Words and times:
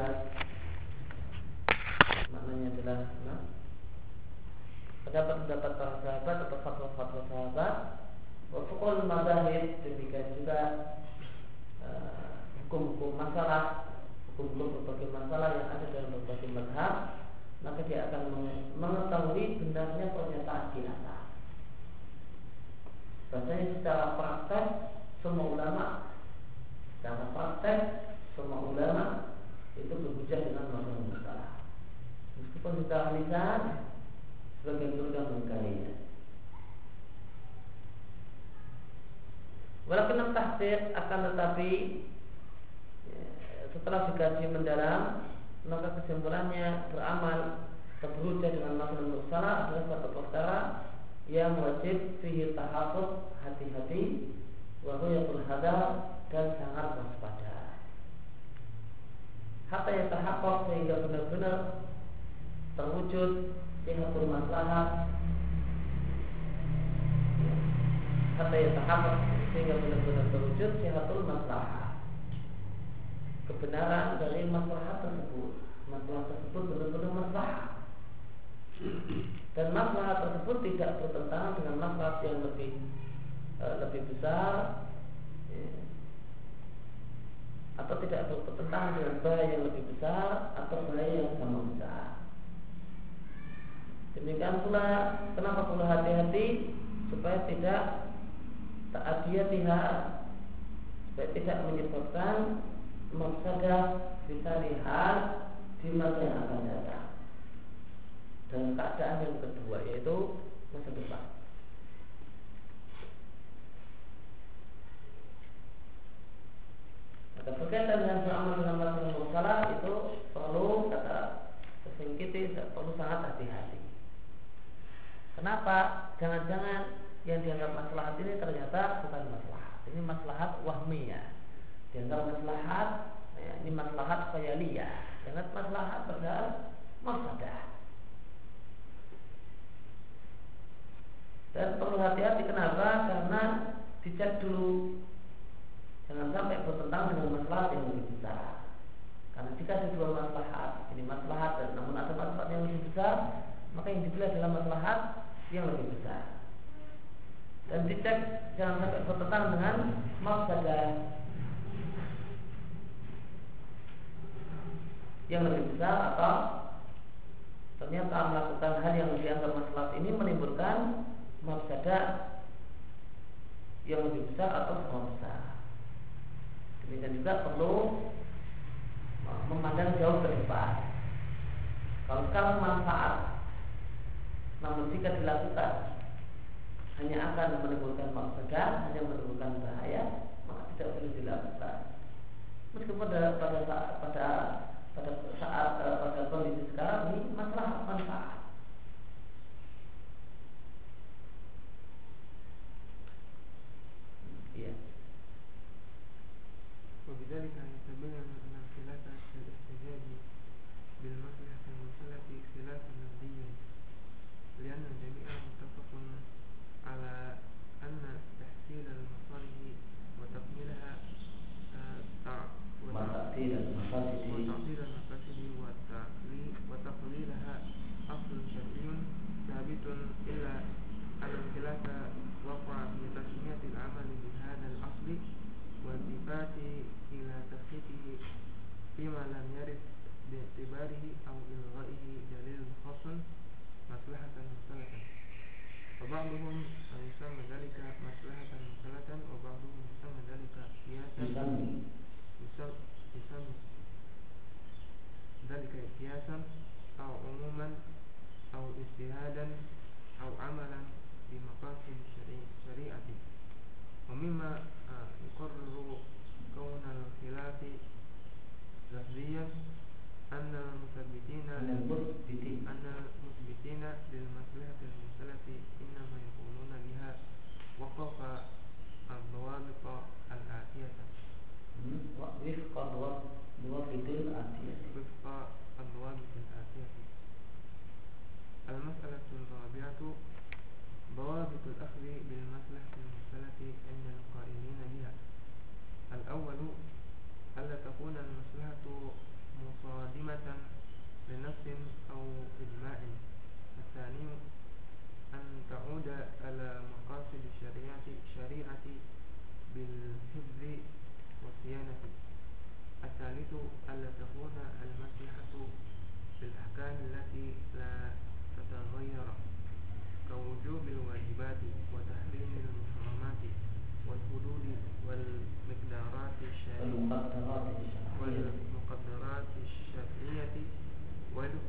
that 0.00 0.39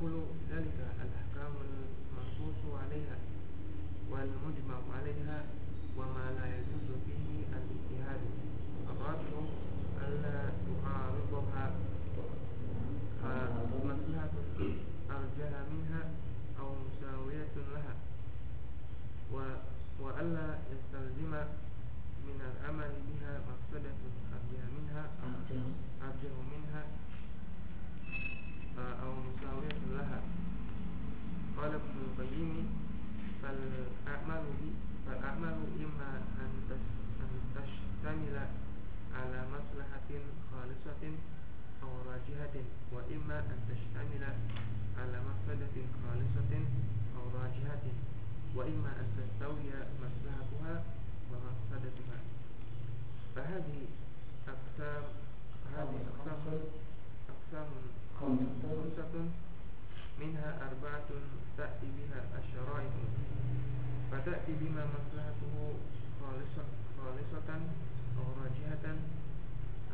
ويدخل 0.04 0.26
ذلك 0.52 0.78
الأحكام 1.06 1.54
المنصوص 1.66 2.60
عليها 2.82 3.18
والمجمع 4.12 4.78
عليها 4.98 5.44
وما 5.98 6.26
لا 6.38 6.46
يجوز 6.58 6.90
فيه 7.06 7.46
الاجتهاد 7.48 8.22
الرابع 8.90 9.38
ألا 10.08 10.50
تعارضها 10.84 11.72
مصلحة 13.86 14.32
أرجح 15.10 15.52
منها 15.74 16.02
أو 16.60 16.68
مساوية 16.86 17.56
لها. 17.74 17.96
وألا 20.02 20.48
يستلزم 20.74 21.32
من 22.28 22.38
العمل 22.52 22.92
بها 23.08 23.34
مفسدة 23.50 23.92
أرجح 24.34 24.64
منها 24.78 25.04
أرجح 26.02 26.34
منها 26.54 26.71
أو 29.04 29.12
مساوية 29.28 29.80
لها. 29.98 30.22
قال 31.58 31.72
ابن 31.74 31.96
القيم 32.08 32.52
فالأعمال 33.42 34.44
فالأعمال 35.08 35.58
إما 35.86 36.10
أن 36.42 36.52
تشتمل 37.56 38.38
على 39.18 39.40
مصلحة 39.56 40.10
خالصة 40.52 41.04
أو 41.84 41.90
راجحة 42.12 42.56
وإما 42.94 43.40
أن 43.40 43.60
تشتمل 43.70 44.24
على 45.00 45.18
مفسدة 45.30 45.76
خالصة 46.04 46.54
أو 47.18 47.24
راجحة 47.42 47.84
وإما 48.56 48.90
أن 49.00 49.08
تستوي 49.18 49.70
مصلحتها 50.04 50.84
ومفسدتها 51.32 52.20
فهذه 53.36 53.80
أقسام 54.48 55.04
هذه 55.78 56.00
أقسام 56.18 56.60
أقسام 57.30 57.68
خمسة 58.21 59.15
منها 60.21 60.51
أربعة 60.69 61.09
تأتي 61.59 61.87
بها 61.99 62.21
الشرائع 62.39 62.91
فتأتي 64.13 64.53
بما 64.61 64.85
مصلحته 64.97 65.55
خالصة 66.21 66.65
خالصة 66.99 67.49
أو 68.19 68.25
راجحة 68.43 68.87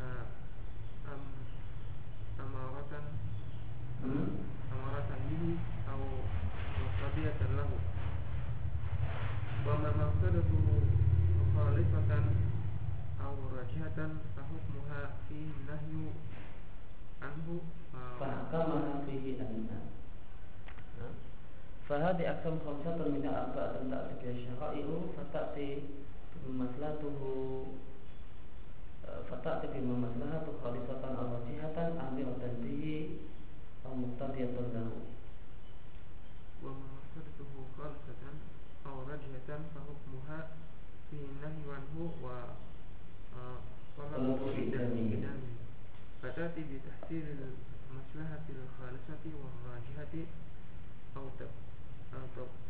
آه، 0.01 0.25
أم 1.13 1.21
أمارة 2.39 3.01
أمارة 4.73 5.09
به 5.29 5.57
أو 5.91 5.99
مقتضية 6.79 7.41
له 7.57 7.69
وما 9.67 9.89
مقصدته 9.99 10.65
خالصة 11.55 12.23
أو 13.25 13.35
راجحة 13.57 14.09
فحكمها 14.35 15.11
فيه 15.29 15.45
النهي 15.59 16.11
عنه 17.21 17.61
فحكمها 18.19 18.93
فيه 19.05 19.25
النهي 19.41 19.87
فهذه 21.89 22.23
أقسام 22.31 22.55
خمسة 22.65 22.97
من 23.09 23.21
الأربعة 23.23 23.73
تأتي 23.91 24.15
بها 24.23 24.31
الشرائع 24.31 24.85
فتأتي 25.17 25.69
بمصلحته 26.45 27.17
فتأتي 29.31 29.67
بما 29.73 29.95
مصلحته 30.07 30.51
خالصة 30.63 31.03
أو 31.19 31.25
راجحة 31.35 31.77
أميرة 32.07 32.43
به 32.63 33.09
أو 33.85 33.91
مقتضية 33.95 34.55
له 34.73 34.89
ومقصدته 36.63 37.51
خالصة 37.77 38.21
أو 38.85 38.95
راجحة 39.11 39.49
فحكمها 39.75 40.39
فيه 41.11 41.23
النهي 41.31 41.63
عنه 41.75 42.11
و 42.23 42.27
طلب 43.97 44.39
بدمه 44.57 45.27
فتأتي 46.21 46.61
بتحصيل 46.61 47.25
المصلحة 47.90 48.46
الخالصة 48.48 49.24
والراجحة 49.40 50.14
أو 51.16 51.24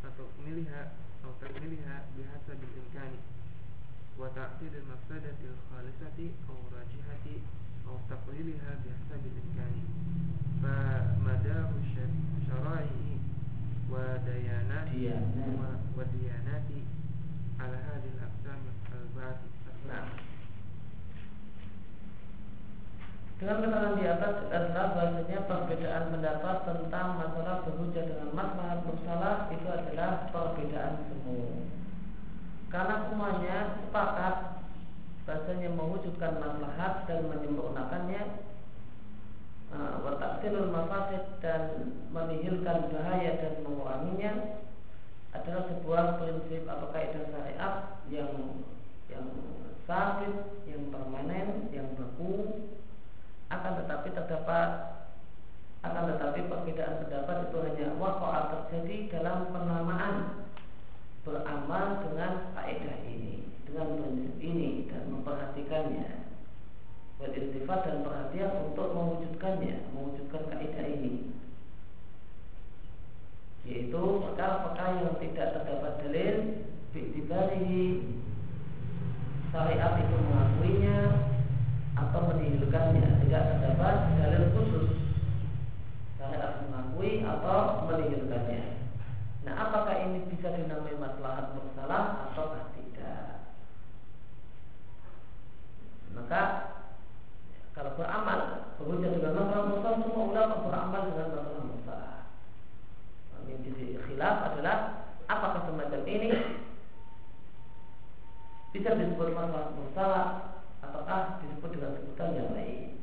تكملها 0.03 0.91
أو 1.25 1.29
تكملها 1.41 1.95
بحسب 2.17 2.59
الإمكان 2.63 3.13
وتعطيل 4.19 4.73
المفسدة 4.75 5.39
الخالصة 5.53 6.19
أو 6.49 6.55
راجحة 6.77 7.25
أو 7.87 7.95
تقليلها 8.09 8.71
بحسب 8.85 9.21
الإمكان. 9.31 9.75
فمدار 10.63 11.71
الشرائع 11.83 12.95
وديانات 13.91 14.93
وديانات 15.97 16.69
على 17.59 17.77
هذه 17.77 18.09
الأقسام 18.15 18.59
الأربعة. 18.91 19.39
Dengan 23.39 23.63
keterangan 23.63 23.95
di 23.95 24.03
atas 24.03 24.35
adalah 24.51 24.85
bahasanya 24.99 25.39
perbedaan 25.47 26.11
pendapat 26.11 26.57
tentang 26.67 27.07
masalah 27.15 27.63
berhujah 27.63 28.03
dengan 28.03 28.35
masalah 28.35 28.83
bersalah 28.83 29.47
itu 29.55 29.67
adalah 29.71 30.27
perbedaan 30.27 31.07
semu. 31.07 31.71
Karena 32.67 33.07
semuanya 33.07 33.79
sepakat 33.79 34.35
bahasanya 35.23 35.71
mewujudkan 35.71 36.35
maslahat 36.35 37.07
dan 37.07 37.31
menyempurnakannya 37.31 38.23
uh, 39.71 40.03
wataksilul 40.03 40.75
mafasid 40.75 41.23
dan 41.39 41.95
menihilkan 42.11 42.91
bahaya 42.91 43.39
dan 43.39 43.63
menguranginya 43.63 44.59
adalah 45.31 45.63
sebuah 45.71 46.19
prinsip 46.19 46.67
atau 46.67 46.91
kaidah 46.91 47.23
syariat 47.31 48.03
yang 48.11 48.35
yang 49.07 49.25
sabit, 49.87 50.35
yang 50.67 50.91
permanen, 50.91 51.71
yang 51.71 51.87
baku 51.95 52.67
akan 53.49 53.71
tetapi 53.85 54.07
terdapat 54.13 54.69
akan 55.79 56.03
tetapi 56.11 56.39
perbedaan 56.51 57.07
pendapat 57.07 57.49
itu 57.49 57.57
hanya 57.63 57.87
wakoat 57.95 58.43
terjadi 58.51 58.97
dalam 59.15 59.47
penamaan 59.49 60.45
beramal 61.23 62.03
dengan 62.03 62.51
kaidah 62.51 62.99
ini 63.07 63.47
dengan 63.63 63.87
prinsip 64.01 64.35
ini 64.41 64.89
dan 64.89 65.07
memperhatikannya. 65.13 66.09
Beristifat 67.19 67.79
dan 67.83 67.97
perhatian 68.03 68.71
untuk 68.71 68.95
mewujudkannya 68.95 69.91
mewujudkan 69.91 70.43
kaidah 70.51 70.87
ini. 70.87 71.35
Yaitu 73.67 74.01
perkara-perkara 74.23 75.03
yang 75.03 75.15
tidak 75.19 75.47
terdapat 75.51 75.93
dalil 76.03 76.35
bi'tibarihi 76.95 77.83
syariat 79.51 79.93
itu 79.99 80.15
mengakuinya 80.15 80.97
atau 82.07 82.19
menihilkannya 82.31 83.25
tidak 83.27 83.43
terdapat 83.55 83.95
dalil 84.15 84.45
khusus. 84.55 84.87
Syariat 86.15 86.63
mengakui 86.63 87.23
atau 87.23 87.87
menihilkannya 87.89 88.79
nah 89.39 89.55
apakah 89.55 89.95
ini 90.03 90.27
bisa 90.27 90.51
dinamai 90.51 90.99
maslahat 90.99 91.55
bersalah 91.55 92.27
atau 92.31 92.59
tidak? 92.75 93.39
Maka 96.11 96.41
kalau 97.71 97.95
beramal 97.95 98.39
berujar 98.75 99.15
dengan 99.15 99.39
masalah 99.39 99.65
mursal 99.71 99.93
semua 100.03 100.23
ulama 100.27 100.55
beramal 100.67 101.01
dengan 101.07 101.27
masalah 101.31 101.63
mursal 101.63 102.03
yang 103.47 103.59
jadi 103.63 103.85
khilaf 104.03 104.35
adalah 104.51 104.77
apakah 105.31 105.61
semacam 105.65 106.01
ini 106.03 106.29
bisa 108.75 108.93
disebut 108.99 109.31
masalah 109.31 109.71
mursal 109.73 110.13
ataukah 110.83 111.39
disebut 111.41 111.69
dengan 111.73 111.95
sebutan 111.95 112.29
yang 112.35 112.49
lain. 112.53 112.99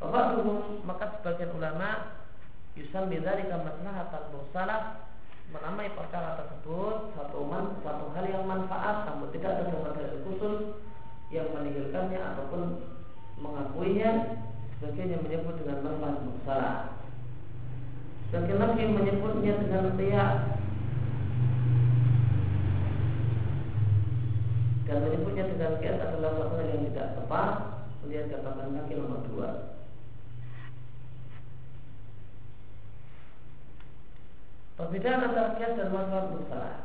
Bapak 0.00 0.24
dulu 0.40 0.80
maka 0.88 1.20
sebagian 1.20 1.52
ulama 1.52 2.18
Yusam 2.78 3.10
bidzalika 3.10 3.60
maslahatan 3.60 4.30
mursalah 4.30 5.10
menamai 5.50 5.90
perkara 5.90 6.38
tersebut 6.38 7.12
satu 7.18 7.42
man, 7.42 7.82
satu 7.82 8.14
hal 8.14 8.24
yang 8.30 8.46
manfaat 8.46 9.10
namun 9.10 9.34
tidak 9.34 9.58
terdapat 9.58 9.98
dalil 9.98 10.22
khusus 10.30 10.58
yang 11.34 11.50
meninggalkannya 11.50 12.20
ataupun 12.22 12.62
mengakuinya 13.42 14.38
sebagian 14.78 15.18
yang 15.18 15.22
menyebut 15.26 15.58
dengan 15.58 15.82
maslahat 15.82 16.18
mursalah 16.22 16.76
sebagian 18.30 18.62
lagi 18.62 18.82
menyebutnya 18.86 19.52
dengan 19.58 19.84
tiak 19.98 20.34
dan 24.86 24.96
menyebutnya 25.02 25.44
dengan 25.50 25.72
kias 25.82 25.98
adalah 25.98 26.38
satu 26.38 26.54
hal 26.54 26.66
yang 26.70 26.82
tidak 26.94 27.18
tepat 27.18 27.50
kemudian 27.98 28.30
katakan 28.30 28.78
kaki 28.78 28.94
nomor 28.94 29.20
dua 29.26 29.50
Perbedaan 35.00 35.32
antara 35.32 35.56
kias 35.56 35.80
dan 35.80 35.88
masalah 35.96 36.28
musalah 36.28 36.76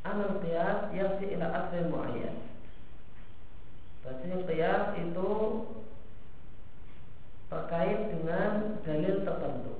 Anal 0.00 0.40
kias 0.40 0.88
yasi 0.96 1.36
ila 1.36 1.46
asli 1.52 1.84
mu'ayyan 1.92 2.36
Bahasanya 4.00 4.48
qiyas 4.48 4.84
itu 5.00 5.28
terkait 7.48 8.00
dengan 8.12 8.80
dalil 8.84 9.16
tertentu. 9.24 9.74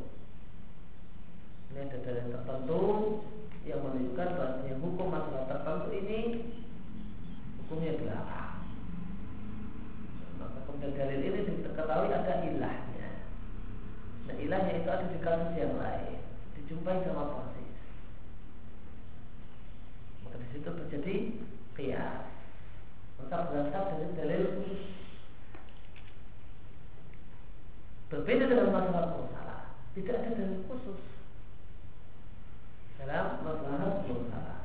Ini 1.69 1.79
ada 1.85 1.99
dalil 2.01 2.27
tertentu 2.33 2.83
yang 3.69 3.81
menunjukkan 3.85 4.29
bahasanya 4.37 4.75
hukum 4.81 5.09
masalah 5.13 5.45
tertentu 5.45 5.89
ini 5.93 6.21
hukumnya 7.61 8.01
dilarang. 8.01 8.65
Maka 10.41 10.59
kemudian 10.69 10.97
dalil 10.97 11.21
ini 11.21 11.41
diketahui 11.61 12.09
ada 12.15 12.35
ilahnya. 12.49 13.11
Nah 14.25 14.35
ilahnya 14.41 14.73
itu 14.81 14.89
ada 14.89 15.05
di 15.11 15.19
kasus 15.21 15.53
yang 15.59 15.77
lain, 15.77 16.21
dijumpai 16.57 17.05
sama 17.05 17.29
persis. 17.29 17.77
Maka 20.25 20.37
di 20.41 20.44
situ 20.55 20.71
terjadi 20.71 21.15
kias. 21.75 22.31
Maka 23.19 23.51
berasal 23.51 23.83
dari 23.91 24.07
dalil. 24.15 24.45
Berbeda 28.15 28.47
dengan 28.47 28.71
masalah 28.71 29.11
masalah, 29.19 29.61
tidak 29.99 30.23
ada 30.23 30.31
dalil 30.39 30.63
khusus 30.71 31.03
dalam 33.03 33.43
masalah 33.43 34.07
masalah. 34.07 34.63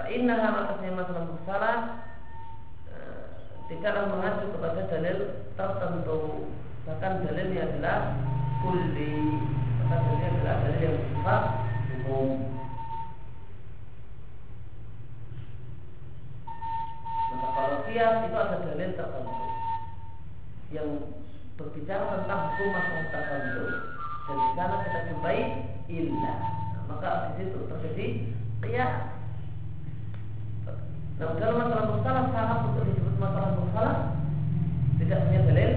Fa'innaha 0.00 0.48
makasnya 0.48 0.96
masalah 0.96 1.24
masalah 1.28 1.76
tidaklah 3.68 4.08
mengacu 4.08 4.48
kepada 4.48 4.80
dalil 4.88 5.18
tertentu 5.52 6.48
bahkan 6.88 7.20
dalilnya 7.20 7.68
adalah 7.68 8.16
kulli 8.64 9.12
bahkan 9.84 9.98
dalilnya 10.08 10.28
adalah 10.32 10.54
dalil 10.64 10.80
yang 10.80 10.96
bersifat 10.96 11.44
umum 12.08 12.57
tentang 22.58 22.74
hukum 22.74 22.74
masalah 22.74 23.06
tertentu 23.14 23.66
dan 24.26 24.38
sana 24.58 24.76
kita 24.82 24.98
jumpai 25.06 25.38
ilah 25.86 26.38
maka 26.90 27.10
di 27.38 27.46
situ 27.46 27.58
terjadi 27.70 28.06
kias 28.66 28.94
Nah 31.18 31.34
dalam 31.34 31.58
masalah 31.58 31.86
mustalah 31.90 32.24
syarat 32.30 32.58
untuk 32.66 32.86
disebut 32.86 33.14
masalah 33.18 33.58
mustalah 33.58 33.96
tidak 35.02 35.18
punya 35.26 35.40
dalil 35.50 35.72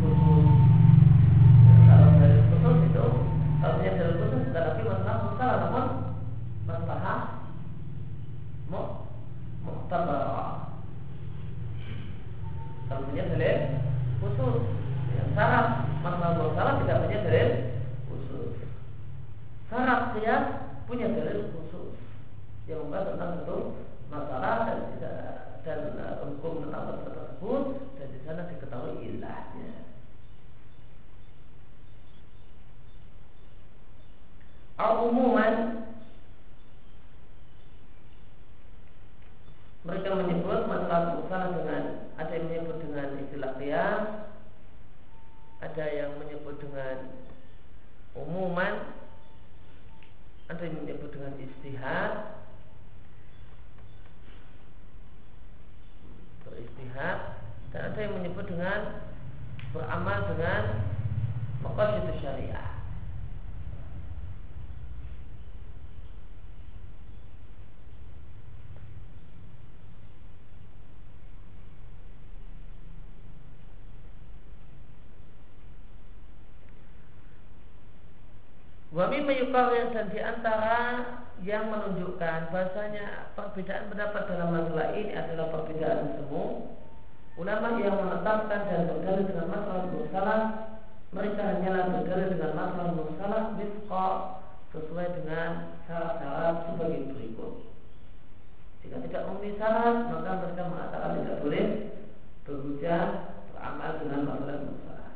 khusus. 0.00 0.48
Kalau 1.88 2.08
dalil 2.20 2.40
khusus 2.52 2.76
itu 2.92 3.06
kalau 3.64 3.74
punya 3.80 3.92
dalil 3.96 4.14
khusus 4.20 4.40
bukan 4.44 4.60
lagi 4.60 4.82
masalah 4.84 5.16
mustalah 5.24 5.56
namun 5.56 5.86
masalah 6.68 7.20
mu 8.68 8.82
muhtabarah. 9.64 10.23
Dia 20.14 20.36
punya 20.86 21.10
dalil 21.10 21.50
khusus 21.50 21.98
yang 22.70 22.86
membahas 22.86 23.18
tentang 23.18 23.32
itu 23.42 23.58
masalah 24.06 24.56
dan 24.70 24.78
tidak 24.94 25.18
dan 25.66 25.80
uh, 25.96 26.22
hukum 26.22 26.62
tentang 26.62 26.82
masalah 26.86 27.14
tersebut 27.18 27.62
dan 27.98 28.06
di 28.14 28.20
sana 28.22 28.42
diketahui 28.46 28.94
ilahnya. 29.00 29.72
Al-umuman 34.78 35.54
mereka 39.84 40.08
menyebut 40.14 40.60
masalah 40.70 41.20
masalah 41.20 41.48
dengan 41.58 41.82
ada 42.16 42.32
yang 42.38 42.46
menyebut 42.48 42.76
dengan 42.86 43.08
istilah 43.18 43.52
qiyas, 43.58 44.04
ada 45.58 45.84
yang 45.90 46.16
menyebut 46.22 46.56
dengan 46.62 47.12
umuman, 48.14 48.93
ada 50.52 50.60
yang 50.60 50.76
menyebut 50.84 51.08
dengan 51.08 51.32
istihad, 51.40 52.12
beristihad 56.44 57.18
dan 57.72 57.80
ada 57.92 57.98
yang 57.98 58.14
menyebut 58.20 58.44
dengan 58.44 58.80
beramal 59.72 60.18
dengan 60.28 60.62
maqasid 61.64 62.12
syariah. 62.20 62.73
Wami 78.94 79.26
meyukarir 79.26 79.90
dan 79.90 80.06
di 80.14 80.22
antara 80.22 81.02
yang 81.42 81.66
menunjukkan 81.66 82.54
bahasanya 82.54 83.34
perbedaan 83.34 83.90
pendapat 83.90 84.22
dalam 84.30 84.54
masalah 84.54 84.94
ini 84.94 85.10
adalah 85.18 85.50
perbedaan 85.50 86.14
semu. 86.14 86.70
Ulama 87.34 87.82
yang 87.82 87.98
menetapkan 87.98 88.70
dan 88.70 88.86
berdalil 88.86 89.26
dengan 89.26 89.50
masalah 89.50 89.84
mursalah 89.90 90.40
mereka 91.10 91.42
hanyalah 91.42 91.90
berdalil 91.90 92.28
dengan 92.38 92.52
masalah 92.54 92.90
mursalah 92.94 93.42
wifqa 93.58 94.06
sesuai 94.70 95.06
dengan 95.18 95.74
syarat-syarat 95.90 96.54
sebagai 96.70 97.00
berikut. 97.10 97.52
Jika 98.86 98.96
tidak 99.10 99.22
memenuhi 99.26 99.58
syarat, 99.58 99.96
maka 100.06 100.30
mereka 100.38 100.62
mengatakan 100.70 101.10
tidak 101.18 101.36
boleh 101.42 101.66
berhujah 102.46 103.02
beramal 103.50 103.90
dengan 103.98 104.20
masalah 104.22 104.58
mursalah. 104.62 105.10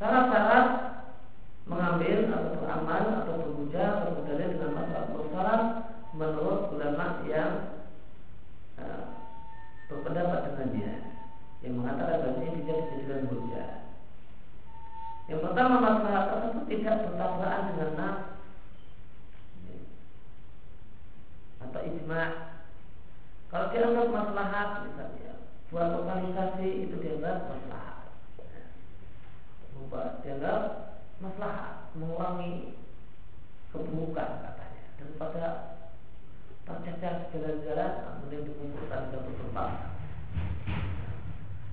Syarat-syarat 0.00 0.66
mengambil 1.68 2.18
atau 2.32 2.52
beramal 2.64 3.04
atau 3.22 3.32
berhujah 3.44 3.88
atau 4.00 4.10
berdalil 4.16 4.50
dengan 4.56 4.72
masalah 4.72 5.06
mursalah 5.12 5.60
menurut 6.16 6.60
ulama 6.72 7.06
yang 7.28 7.52
uh, 8.80 9.04
berpendapat 9.92 10.48
dengannya 10.48 10.92
yang 11.60 11.74
mengatakan 11.76 12.24
bahwa 12.24 12.40
tidak 12.40 12.78
dijadikan 12.88 13.28
hujah. 13.28 13.70
Yang 15.28 15.40
pertama 15.44 15.74
masalah 15.76 16.24
tersebut 16.32 16.64
tidak 16.72 16.96
bertabrakan 17.04 17.62
dengan 17.76 17.90
nas 18.00 18.18
atau 21.68 21.80
ijma. 21.84 22.22
Kalau 23.48 23.66
dianggap 23.72 24.08
maslahat 24.08 24.68
misalnya 24.88 25.32
buat 25.68 25.88
lokalisasi 26.00 26.68
itu 26.88 26.96
dianggap 26.96 27.44
maslahat. 27.44 27.96
Dianggap 30.24 30.60
maslahat 31.18 31.90
mengurangi 31.98 32.78
keburukan 33.74 34.30
katanya 34.46 34.84
daripada 34.96 35.46
tercecer 36.68 37.14
segala-gala 37.32 37.86
kemudian 38.06 38.46
dikumpulkan 38.46 39.00
di 39.08 39.10
satu 39.16 39.32
tempat. 39.40 39.70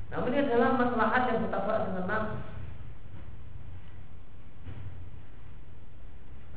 Namun 0.09 0.31
ini 0.31 0.39
adalah 0.47 0.69
maslahat 0.79 1.21
yang 1.27 1.43
bertabrakan 1.45 1.85
dengan 1.91 2.05
nafsu. 2.07 2.37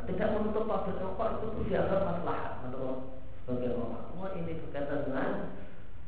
Tidak 0.08 0.40
menutup 0.40 0.64
pabrik 0.64 0.96
rokok 1.04 1.28
itu 1.36 1.46
tuh 1.52 1.64
dianggap 1.68 2.00
maslahat 2.00 2.64
menurut 2.64 3.20
sebagian 3.44 3.76
orang. 3.76 4.08
Wah 4.16 4.32
ini 4.40 4.56
berkaitan 4.56 5.04
dengan 5.04 5.52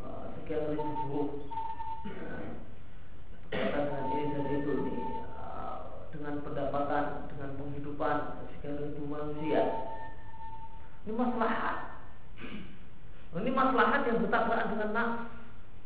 uh, 0.01 0.33
sekian 0.41 0.73
ribu 0.73 1.45
berkaitan 3.45 3.83
dengan 3.93 4.05
ini 4.09 4.25
dan 4.33 4.45
itu 4.57 4.73
nih 4.89 5.00
pendapatan, 6.51 7.31
dengan 7.31 7.51
penghidupan 7.57 8.17
sekian 8.57 8.77
ribu 8.77 9.07
manusia. 9.07 9.63
Ini 11.07 11.13
maslahat. 11.17 12.03
Ini 13.31 13.51
maslahat 13.55 14.03
yang 14.11 14.19
bertabrakan 14.27 14.69
dengan 14.75 14.91
nafsu 14.91 15.25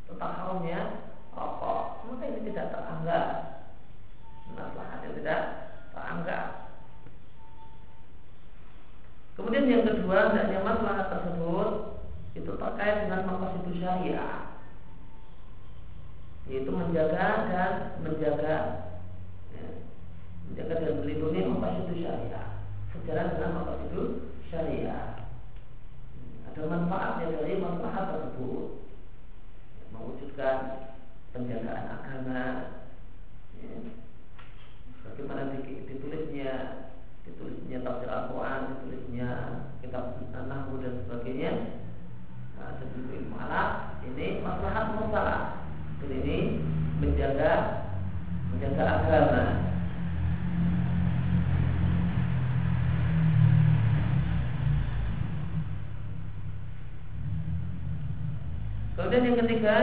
tentang 0.09 0.33
haramnya 0.33 0.81
rokok. 1.37 1.81
Maka 2.09 2.25
ini 2.25 2.41
tidak 2.51 2.73
teranggap. 2.73 3.27
Maslahat 4.57 4.99
yang 5.05 5.15
tidak 5.21 5.41
teranggap. 5.93 6.47
Kemudian 9.35 9.67
yang 9.67 9.83
kedua, 9.83 10.31
hendaknya 10.31 10.63
masalah 10.63 11.11
tersebut 11.11 11.69
itu 12.39 12.51
terkait 12.55 13.07
dengan 13.07 13.27
maqasid 13.27 13.67
syariah, 13.79 14.59
yaitu 16.51 16.71
menjaga 16.71 17.27
dan 17.51 17.73
menjaga 18.03 18.57
ya, 19.55 19.67
menjaga 20.49 20.75
dan 20.83 20.93
melindungi 21.01 21.41
maqasid 21.49 21.89
syariah. 21.97 22.47
Sejalan 22.93 23.33
dengan 23.35 23.51
maqasid 23.59 23.95
syariah. 24.53 25.05
Ada 26.51 26.61
manfaatnya 26.71 27.35
dari 27.35 27.59
masalah 27.59 28.05
tersebut. 28.15 28.85
Mewujudkan 29.95 30.57
penjagaan 31.31 31.87
agama, 31.87 32.43
ya, 33.63 33.71
bagaimana 35.07 35.55
ditulisnya 35.63 36.53
ditulisnya 37.23 37.79
tafsir 37.87 38.11
Al-Quran, 38.11 38.61
ditulisnya 38.75 39.31
kitab 39.79 40.19
Nahwu 40.35 40.83
dan 40.83 40.99
sebagainya. 41.07 41.53
Nah, 42.59 42.75
dan 42.79 42.91
alat 43.39 43.71
ini 44.03 44.43
masalah 44.43 44.95
menjaga 47.01 47.53
menjaga 48.51 48.85
agama. 48.85 49.64
Kemudian 58.95 59.27
yang 59.27 59.39
ketiga, 59.43 59.77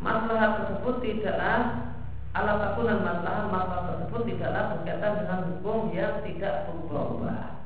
masalah 0.00 0.64
tersebut 0.64 1.04
tidaklah 1.04 1.92
alat 2.32 2.58
akunan 2.72 3.04
masalah 3.04 3.44
masalah 3.52 3.84
tersebut 3.92 4.20
tidaklah 4.24 4.62
berkaitan 4.72 5.12
dengan 5.20 5.40
hukum 5.52 5.92
yang 5.92 6.24
tidak 6.24 6.64
berubah-ubah. 6.64 7.60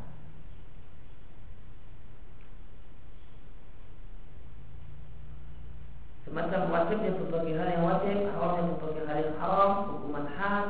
Semacam 6.26 6.62
wajib 6.75 6.99
yang 7.07 7.16
berbagai 7.23 7.55
hal 7.55 7.69
yang 7.71 7.85
wajib, 7.87 8.19
haram 8.35 8.52
yang 8.59 8.69
berbagai 8.75 9.05
hal 9.07 9.16
yang 9.23 9.37
haram, 9.38 9.71
hukuman 9.95 10.26
had, 10.35 10.69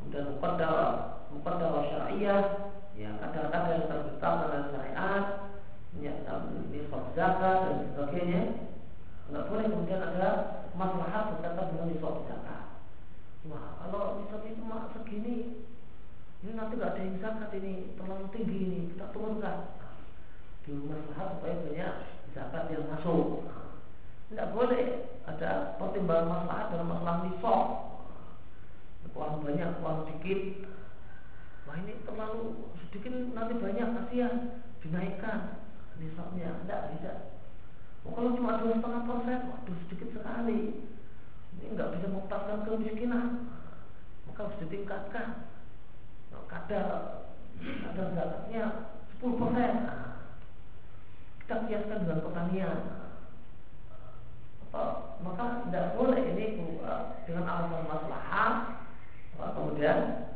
kemudian 0.00 0.24
mukaddar 0.32 0.80
mukaddar 1.28 1.84
syariah, 1.92 2.44
yang 2.96 3.20
kadang-kadang 3.20 3.76
yang 3.76 3.84
tertetapkan 3.92 4.48
dalam 4.48 4.64
syariat, 4.72 5.24
nisab 6.00 6.48
zakat 7.18 7.58
dan 7.66 7.78
sebagainya. 7.90 8.42
Enggak 9.28 9.46
boleh 9.50 9.66
kemudian 9.66 10.00
ada 10.00 10.28
masalah 10.78 11.34
berkaitan 11.34 11.66
dengan 11.74 11.86
nisab 11.90 12.14
zakat. 12.30 12.64
Wah, 13.50 13.82
kalau 13.82 14.22
nisab 14.22 14.46
itu 14.46 14.62
mak 14.62 14.94
segini, 14.94 15.66
ini 16.46 16.50
nanti 16.54 16.78
nggak 16.78 16.94
ada 16.94 17.02
yang 17.02 17.18
zakat 17.18 17.50
ini 17.58 17.98
terlalu 17.98 18.26
tinggi 18.30 18.58
ini 18.62 18.80
kita 18.94 19.10
turunkan. 19.10 19.74
Di 20.62 20.70
masalah 20.78 21.34
supaya 21.34 21.54
banyak 21.66 21.92
zakat 22.32 22.64
yang 22.70 22.86
masuk. 22.86 23.42
Tidak 24.30 24.48
boleh 24.54 24.84
ada 25.26 25.74
pertimbangan 25.80 26.28
masalah 26.30 26.64
dalam 26.70 26.86
masalah 26.86 27.16
nisab. 27.26 27.64
Uang 29.18 29.42
banyak, 29.42 29.82
uang 29.82 30.06
sedikit. 30.06 30.70
Wah 31.66 31.74
ini 31.82 31.98
terlalu 32.06 32.70
sedikit 32.86 33.12
nanti 33.34 33.58
banyak 33.58 33.88
kasihan 33.98 34.62
dinaikkan 34.78 35.67
nisabnya. 35.98 36.62
Tidak 36.64 36.82
bisa. 36.96 37.12
Oh, 38.06 38.14
kalau 38.14 38.34
cuma 38.38 38.62
dua 38.62 38.78
setengah 38.78 39.02
persen, 39.04 39.38
waduh 39.52 39.76
sedikit 39.86 40.08
sekali. 40.14 40.60
Ini 41.58 41.66
nggak 41.74 41.90
bisa 41.98 42.06
mengutapkan 42.08 42.64
kemiskinan. 42.64 43.26
Maka 44.30 44.40
harus 44.46 44.60
ditingkatkan. 44.64 45.28
Nah, 46.30 46.44
kadar 46.46 46.86
kadar 47.58 48.06
zakatnya 48.14 48.64
10 49.18 49.40
persen. 49.42 49.72
Nah, 49.82 50.08
kita 51.42 51.64
kiaskan 51.64 52.04
dengan 52.04 52.20
pertanian 52.28 52.78
oh, 54.76 55.16
maka 55.24 55.64
tidak 55.64 55.96
boleh 55.96 56.20
ini 56.36 56.60
uh, 56.84 57.24
dengan 57.24 57.44
alasan 57.48 57.88
maslahat 57.88 58.54
uh, 59.40 59.50
kemudian 59.56 60.28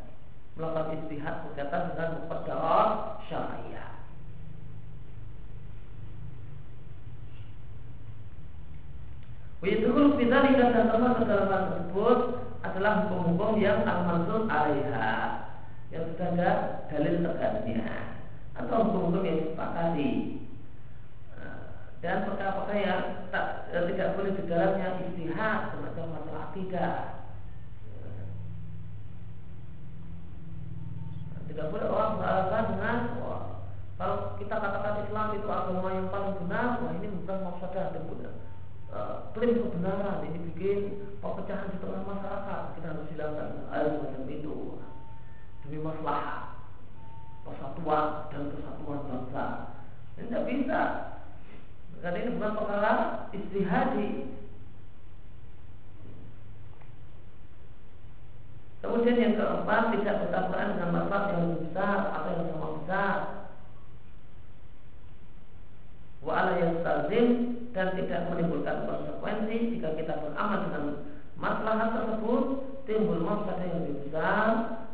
melakukan 0.57 1.05
istihad 1.05 1.45
berkaitan 1.49 1.93
dengan 1.93 2.09
muqaddarah 2.25 2.89
syariah. 3.29 3.62
Wiyadukul 9.63 10.19
bidzalika 10.19 10.75
dan 10.75 10.91
termasuk 10.91 11.23
dalam 11.31 11.47
hal 11.47 11.63
tersebut 11.71 12.19
adalah 12.67 13.07
hukum-hukum 13.07 13.63
yang 13.63 13.87
al-mansur 13.87 14.51
alaiha 14.51 15.11
yang 15.95 16.03
sudah 16.11 16.35
ada 16.35 16.51
dalil 16.91 17.23
tegasnya 17.23 18.19
atau 18.59 18.91
hukum-hukum 18.91 19.23
yang 19.23 19.39
disepakati. 19.47 20.11
Dan 22.03 22.27
perkara-perkara 22.27 22.83
yang 22.83 23.03
tak, 23.31 23.71
eh, 23.71 23.87
tidak 23.95 24.19
boleh 24.19 24.35
di 24.35 24.43
dalamnya 24.51 24.99
istihad 25.07 25.71
semacam 25.71 26.05
masalah 26.11 26.43
akidah. 26.51 26.95
Tidak 31.47 31.67
boleh 31.71 31.87
orang 31.87 32.19
beralasan 32.19 32.65
dengan 32.75 32.99
wah, 33.23 33.43
kalau 33.95 34.35
kita 34.43 34.55
katakan 34.59 35.07
Islam 35.07 35.39
itu 35.39 35.47
agama 35.47 35.89
yang 35.95 36.11
paling 36.11 36.35
benar 36.43 36.83
wah 36.83 36.91
ini 36.99 37.07
bukan 37.23 37.39
maksudnya 37.47 37.95
dan 37.95 38.03
benar 38.11 38.35
uh, 38.93 39.33
klaim 39.35 39.59
kebenaran 39.59 40.25
ini 40.29 40.39
bikin 40.53 40.79
perpecahan 41.19 41.73
di 41.73 41.81
tengah 41.81 42.05
masyarakat 42.07 42.63
kita 42.79 42.87
harus 42.93 43.09
hilangkan 43.11 43.51
hal 43.73 43.85
semacam 43.99 44.23
itu 44.31 44.57
demi 45.67 45.79
masalah 45.81 46.61
persatuan 47.43 48.31
dan 48.31 48.43
kesatuan 48.55 49.01
bangsa 49.09 49.45
ini 50.21 50.29
tidak 50.29 50.45
bisa 50.47 50.81
karena 52.03 52.19
ini 52.19 52.35
bukan 52.35 52.59
perkara 52.59 52.95
istihadi. 53.31 54.11
Kemudian 58.83 59.23
yang 59.23 59.35
keempat 59.39 59.95
tidak 59.95 60.27
bertabrakan 60.27 60.75
dengan 60.75 60.91
masalah 60.91 61.31
yang 61.31 61.41
lebih 61.47 61.59
besar 61.71 61.99
atau 62.11 62.31
yang 62.35 62.47
sama 62.51 62.69
besar. 62.83 63.17
Wa 66.23 66.33
ala 66.39 66.53
yang 66.63 66.87
tazim 66.87 67.27
dan 67.75 67.99
tidak 67.99 68.31
menimbulkan 68.31 68.87
konsekuensi 68.87 69.75
jika 69.75 69.99
kita 69.99 70.23
beramal 70.23 70.71
dengan 70.71 70.85
masalah 71.35 71.89
tersebut 71.99 72.43
timbul 72.87 73.19
masalah 73.27 73.59
yang 73.59 73.83
lebih 73.83 74.07
besar 74.07 74.51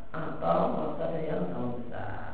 atau 0.08 0.58
masalah 0.72 1.20
yang 1.20 1.44
sama 1.52 1.76
besar. 1.84 2.28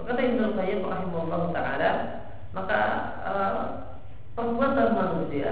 Kata 0.00 0.26
Ibnu 0.26 0.58
Qayyim 0.58 0.82
rahimahullah 0.82 1.42
taala, 1.54 1.90
maka 2.50 2.80
uh, 3.22 3.56
perbuatan 4.34 4.90
manusia 4.90 5.50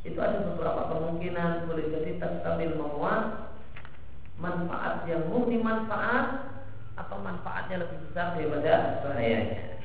itu 0.00 0.16
ada 0.16 0.40
beberapa 0.48 0.88
kemungkinan 0.88 1.68
boleh 1.68 1.86
jadi 1.92 2.16
taskamil 2.16 2.72
memuat 2.76 3.52
manfaat 4.40 5.04
yang 5.04 5.28
murni 5.28 5.60
manfaat 5.60 6.56
atau 6.96 7.16
manfaatnya 7.20 7.84
lebih 7.84 7.98
besar 8.08 8.36
daripada 8.36 9.04
bahayanya. 9.04 9.76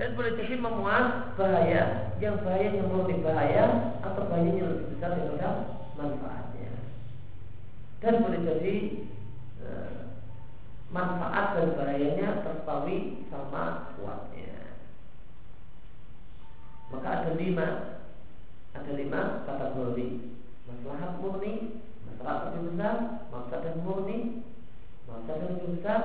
Dan 0.00 0.16
boleh 0.16 0.32
jadi 0.32 0.56
memuat 0.56 1.36
bahaya 1.36 2.12
yang 2.24 2.40
bahayanya 2.40 2.88
murni 2.88 3.20
bahaya 3.20 3.96
atau 4.00 4.28
bahayanya 4.28 4.64
lebih 4.64 4.86
besar 4.96 5.12
daripada 5.16 5.48
manfaatnya. 5.96 6.72
Dan 8.00 8.24
boleh 8.24 8.40
jadi 8.40 8.76
uh, 9.60 9.92
manfaat 10.88 11.46
dan 11.56 11.68
bahayanya 11.76 12.28
terpawi 12.44 13.28
sama 13.28 13.92
kuatnya. 13.96 14.56
Maka 16.96 17.08
ada 17.08 17.30
lima, 17.36 17.68
ada 18.76 18.90
lima 18.94 19.44
kategori. 19.46 20.08
Masalah 20.70 21.18
murni, 21.18 21.82
masalah 22.06 22.54
lebih 22.54 22.62
besar, 22.70 22.96
masalah 23.30 23.74
murni, 23.82 24.18
masalah 25.10 25.46
lebih 25.50 25.68
besar, 25.78 26.00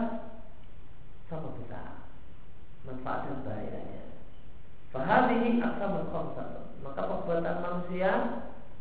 sama 1.30 1.54
besar. 1.62 2.10
Manfaat 2.86 3.20
dan 3.30 3.38
bahayanya. 3.46 4.04
Fahadihi 4.94 5.62
akan 5.62 6.10
khamsah. 6.10 6.50
Maka 6.86 7.02
perbuatan 7.02 7.58
manusia, 7.66 8.12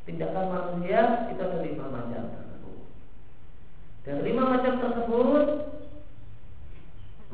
tindakan 0.05 0.47
manusia 0.53 1.29
itu 1.33 1.40
ada 1.40 1.59
lima 1.64 1.88
macam 1.88 2.23
tersebut. 2.37 2.79
Lima 4.20 4.42
macam 4.44 4.75
tersebut 4.85 5.64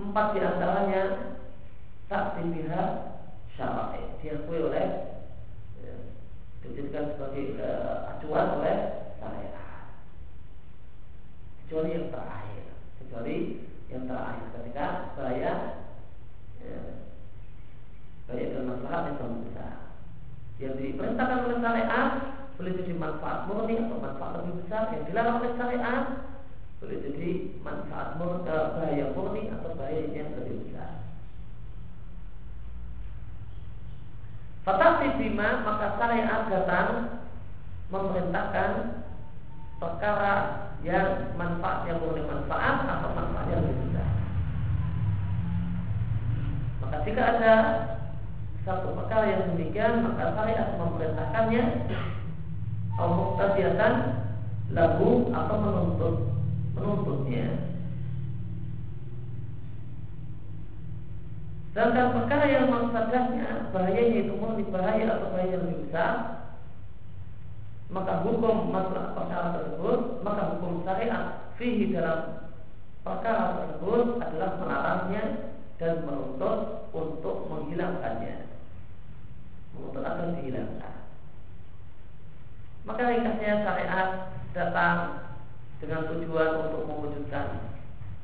Empat 0.01 0.27
di 0.33 0.41
antaranya 0.41 1.03
tak 2.09 2.41
pihak 2.41 2.91
syar'i 3.55 4.03
diakui 4.25 4.59
oleh 4.65 4.87
dijadikan 6.61 7.17
sebagai 7.17 7.57
uh, 7.61 8.13
acuan 8.17 8.47
oleh 8.61 8.77
syariat. 9.17 9.85
Kecuali 11.65 11.89
yang 11.97 12.09
terakhir. 12.13 12.65
Kecuali 13.01 13.37
yang 13.89 14.05
terakhir. 14.05 14.47
Ketika 14.55 14.87
saya 15.17 15.53
ya, 16.61 16.81
bahaya 18.29 18.47
dan 18.55 18.65
masalah 18.69 19.01
yang 19.09 19.17
sangat 19.19 19.41
besar 19.49 19.75
yang 20.61 20.77
diperintahkan 20.77 21.39
oleh 21.49 21.59
syariat 21.65 22.11
boleh 22.61 22.73
jadi 22.77 22.93
manfaat 22.93 23.49
murni 23.49 23.81
atau 23.81 23.97
manfaat 23.97 24.33
lebih 24.45 24.55
besar. 24.61 24.93
Yang 24.93 25.03
dilarang 25.09 25.37
oleh 25.41 25.53
syariat 25.57 26.05
boleh 26.77 26.99
jadi 27.01 27.31
manfaat 27.65 28.09
murni, 28.21 28.45
bahaya 28.45 29.07
murni 29.17 29.43
atau 29.49 29.73
bahaya 29.73 30.05
yang 30.13 30.37
lebih 30.37 30.69
besar. 30.69 31.00
Fatasi 34.71 35.19
bima 35.19 35.67
maka 35.67 35.99
syariat 35.99 36.47
datang 36.47 37.19
memerintahkan 37.91 39.03
perkara 39.83 40.35
yang 40.87 41.35
manfaatnya 41.35 41.99
murni 41.99 42.23
manfaat 42.23 42.87
atau 42.87 43.11
manfaat 43.11 43.51
yang 43.51 43.67
besar. 43.67 44.09
Maka 46.87 46.97
jika 47.03 47.23
ada 47.35 47.55
satu 48.63 48.95
perkara 48.95 49.27
yang 49.27 49.43
demikian 49.51 50.07
maka 50.07 50.39
syariat 50.39 50.79
memerintahkannya 50.79 51.65
atau 52.95 53.09
muktasiatan 53.11 53.95
lagu 54.71 55.35
atau 55.35 55.57
menuntut 55.59 56.15
Sedangkan 61.81 62.13
perkara 62.13 62.45
yang 62.45 62.69
mafsadahnya 62.69 63.73
bahayanya 63.73 64.29
itu 64.29 64.37
murni 64.37 64.69
bahaya 64.69 65.17
atau 65.17 65.33
bahaya 65.33 65.57
lebih 65.65 65.89
maka 67.89 68.21
hukum 68.21 68.69
masalah 68.69 69.17
perkara 69.17 69.57
tersebut, 69.57 70.21
maka 70.21 70.43
hukum 70.53 70.85
syariat 70.85 71.49
fihi 71.57 71.89
dalam 71.89 72.53
perkara 73.01 73.65
tersebut 73.65 74.21
adalah 74.21 74.61
melarangnya 74.61 75.25
dan 75.81 76.05
menuntut 76.05 76.85
untuk 76.93 77.49
menghilangkannya, 77.49 78.45
menuntut 79.73 80.05
agar 80.05 80.37
dihilangkan. 80.37 80.95
Maka 82.85 83.03
ringkasnya 83.09 83.65
syariat 83.65 84.09
datang 84.53 85.33
dengan 85.81 86.13
tujuan 86.13 86.51
untuk 86.61 86.85
mewujudkan 86.93 87.70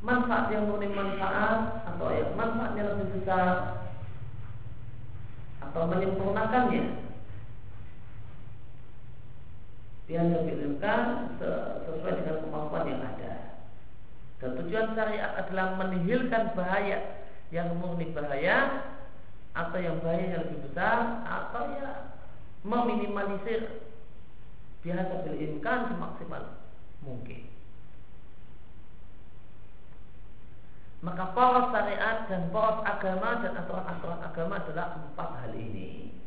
manfaat 0.06 0.54
yang 0.54 0.70
murni 0.70 0.86
manfaat 0.94 1.82
atau 1.82 2.06
yang 2.14 2.30
manfaatnya 2.38 2.94
lebih 2.94 3.18
besar 3.18 3.82
atau 5.58 5.82
menyempurnakannya. 5.90 6.84
Dia 10.06 10.22
diilmkan 10.22 11.34
sesuai 11.42 12.22
dengan 12.22 12.36
kemampuan 12.46 12.86
yang 12.86 13.02
ada. 13.02 13.58
Dan 14.38 14.54
tujuan 14.62 14.94
syariat 14.94 15.34
adalah 15.42 15.74
menihilkan 15.74 16.54
bahaya 16.54 17.26
yang 17.50 17.74
murni 17.82 18.14
bahaya 18.14 18.86
atau 19.58 19.78
yang 19.82 19.98
bahaya 19.98 20.38
yang 20.38 20.42
lebih 20.46 20.70
besar 20.70 21.26
atau 21.26 21.74
ya 21.82 22.14
meminimalisir. 22.62 23.82
Biasa 24.86 25.26
berimkan 25.26 25.90
semaksimal 25.90 26.62
mungkin 27.02 27.55
Maka 31.06 31.30
poros 31.38 31.70
syariat 31.70 32.26
dan 32.26 32.50
poros 32.50 32.82
agama 32.82 33.38
dan 33.38 33.54
aturan-aturan 33.54 34.20
agama 34.26 34.58
adalah 34.58 34.98
empat 34.98 35.30
hal 35.38 35.52
ini. 35.54 36.18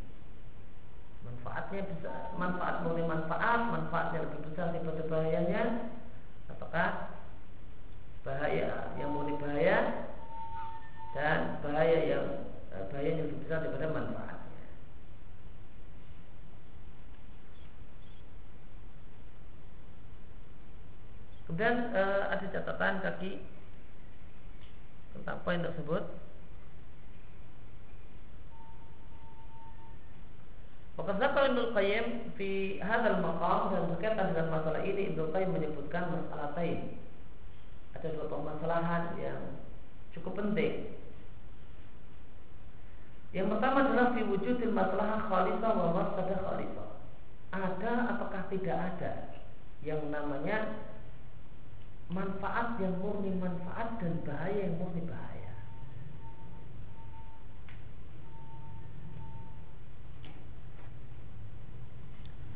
Manfaatnya 1.27 1.83
bisa 1.83 2.31
manfaat 2.39 2.87
murni 2.87 3.03
manfaat, 3.03 3.59
manfaatnya 3.67 4.23
lebih 4.23 4.39
besar 4.47 4.71
daripada 4.71 5.03
bahayanya. 5.11 5.63
Apakah 6.47 7.11
bahaya 8.23 8.95
yang 8.95 9.11
murni 9.11 9.35
bahaya 9.35 10.07
dan 11.11 11.59
bahaya 11.59 11.99
yang 11.99 12.25
eh, 12.71 12.83
bahaya 12.87 13.09
yang 13.19 13.27
lebih 13.27 13.39
besar 13.43 13.59
daripada 13.59 13.91
manfaatnya. 13.91 14.63
Kemudian 21.51 21.75
eh, 21.91 22.23
ada 22.31 22.45
catatan 22.47 22.95
kaki 23.03 23.58
tentang 25.15 25.37
poin 25.45 25.61
tersebut 25.61 26.03
Maka 30.99 31.15
Zakar 31.15 31.47
Ibnu 31.55 31.71
Qayyim 31.71 32.35
di 32.35 32.75
hadal 32.83 33.23
maqam 33.23 33.71
dan 33.71 33.87
berkaitan 33.87 34.35
dengan 34.35 34.51
masalah 34.51 34.83
ini 34.83 35.15
Ibnu 35.15 35.31
Qayyim 35.31 35.55
menyebutkan 35.55 36.11
masalah 36.11 36.51
lain. 36.59 36.99
Ada 37.95 38.19
dua 38.19 38.27
permasalahan 38.27 39.15
yang 39.15 39.63
cukup 40.11 40.43
penting. 40.43 40.91
Yang 43.31 43.47
pertama 43.55 43.87
adalah 43.87 44.11
fi 44.11 44.27
wujudil 44.27 44.75
masalah 44.75 45.23
khalisah 45.31 45.71
wa 45.71 45.87
mafsadah 45.95 46.39
khalisah. 46.43 46.89
Ada 47.55 47.93
apakah 48.19 48.43
tidak 48.51 48.77
ada 48.77 49.13
yang 49.87 50.03
namanya 50.11 50.83
manfaat 52.09 52.81
yang 52.81 52.97
murni 52.97 53.29
manfaat 53.37 54.01
dan 54.01 54.17
bahaya 54.25 54.65
yang 54.65 54.75
murni 54.81 55.05
bahaya. 55.05 55.53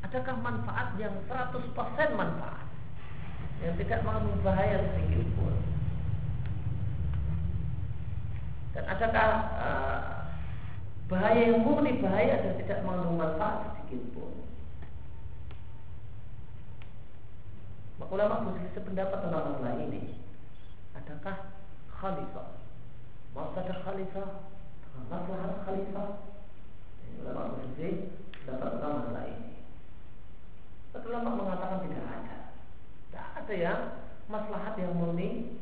Adakah 0.10 0.36
manfaat 0.42 0.98
yang 0.98 1.14
100% 1.30 1.70
manfaat 2.18 2.66
yang 3.62 3.78
tidak 3.78 4.02
mengandung 4.02 4.42
bahaya 4.42 4.78
sedikit 4.90 5.26
pun? 5.38 5.56
Dan 8.74 8.84
adakah 8.90 9.30
uh, 9.54 10.02
bahaya 11.06 11.54
yang 11.54 11.62
murni 11.62 12.02
bahaya 12.02 12.42
dan 12.42 12.58
tidak 12.58 12.82
mengandung 12.82 13.22
manfaat 13.22 13.70
sedikit 13.70 14.02
pun? 14.18 14.34
Maka 17.93 17.93
ulama 18.10 18.50
berselisih 18.50 18.84
pendapat 18.84 19.18
tentang 19.22 19.44
masalah 19.54 19.76
ini. 19.80 20.20
Adakah 20.98 21.36
khalifah? 21.88 22.50
ada 23.34 23.74
khalifah? 23.86 24.30
Masalah 25.10 25.62
khalifah? 25.64 26.10
Ulama 27.24 27.42
berselisih 27.56 28.12
pendapat 28.44 28.70
tentang 28.78 28.94
masalah 29.00 29.26
ini. 29.30 29.52
Tapi 30.94 31.06
ulama 31.10 31.30
mengatakan 31.38 31.80
tidak 31.86 32.06
ada. 32.06 32.38
Tidak 33.10 33.28
ada 33.40 33.54
yang 33.54 33.80
maslahat 34.30 34.74
yang 34.78 34.94
murni 34.94 35.60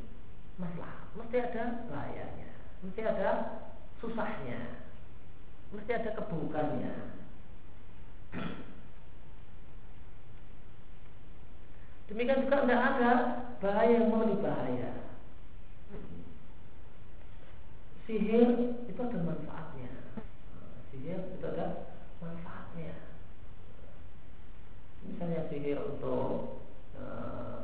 maslahat. 0.60 1.08
Mesti 1.16 1.36
ada 1.40 1.64
bahayanya. 1.88 2.52
Mesti 2.84 3.02
ada 3.04 3.30
susahnya. 4.00 4.82
Mesti 5.72 5.92
ada 5.92 6.10
keburukannya. 6.20 6.96
Demikian 12.12 12.44
juga 12.44 12.68
tidak 12.68 12.82
ada 12.92 13.12
bahaya 13.64 14.04
yang 14.04 14.12
mau 14.12 14.28
dibahaya. 14.28 15.16
Sihir 18.04 18.76
itu 18.92 19.00
ada 19.00 19.20
manfaatnya. 19.24 19.92
Sihir 20.92 21.40
itu 21.40 21.46
ada 21.48 21.96
manfaatnya. 22.20 23.16
Misalnya 25.08 25.48
sihir 25.48 25.80
untuk 25.88 26.60
e, 27.00 27.04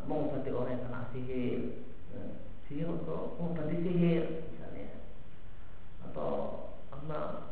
mengobati 0.08 0.50
orang 0.56 0.80
yang 0.80 0.84
kena 0.88 1.02
sihir, 1.12 1.84
e, 2.16 2.18
sihir 2.72 2.88
untuk 2.88 3.36
mengobati 3.36 3.84
sihir 3.84 4.48
misalnya, 4.48 5.12
atau 6.08 6.32
karena 6.88 7.52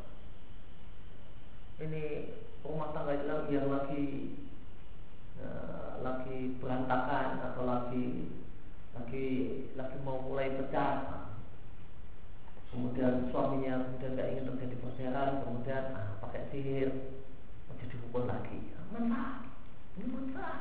ini 1.83 2.03
rumah 2.63 2.95
tangga 2.95 3.19
yang 3.51 3.67
lagi 3.67 4.31
Eh, 4.44 4.44
lagi 6.05 6.53
berantakan 6.61 7.41
atau 7.41 7.65
lagi 7.65 8.29
lagi 8.93 9.27
lagi 9.73 9.97
mau 10.05 10.21
mulai 10.21 10.53
pecah. 10.53 11.25
Kemudian 12.69 13.31
suaminya 13.31 13.87
kemudian 13.87 14.13
tidak 14.13 14.29
ingin 14.35 14.45
terjadi 14.53 14.75
perceraian 14.83 15.41
kemudian 15.41 15.83
ah, 15.97 16.19
pakai 16.21 16.45
sihir 16.53 16.89
menjadi 17.71 17.95
rukun 18.05 18.29
lagi. 18.29 18.59
Manfaat 18.93 19.49
ini 19.97 20.05
manfaat 20.11 20.59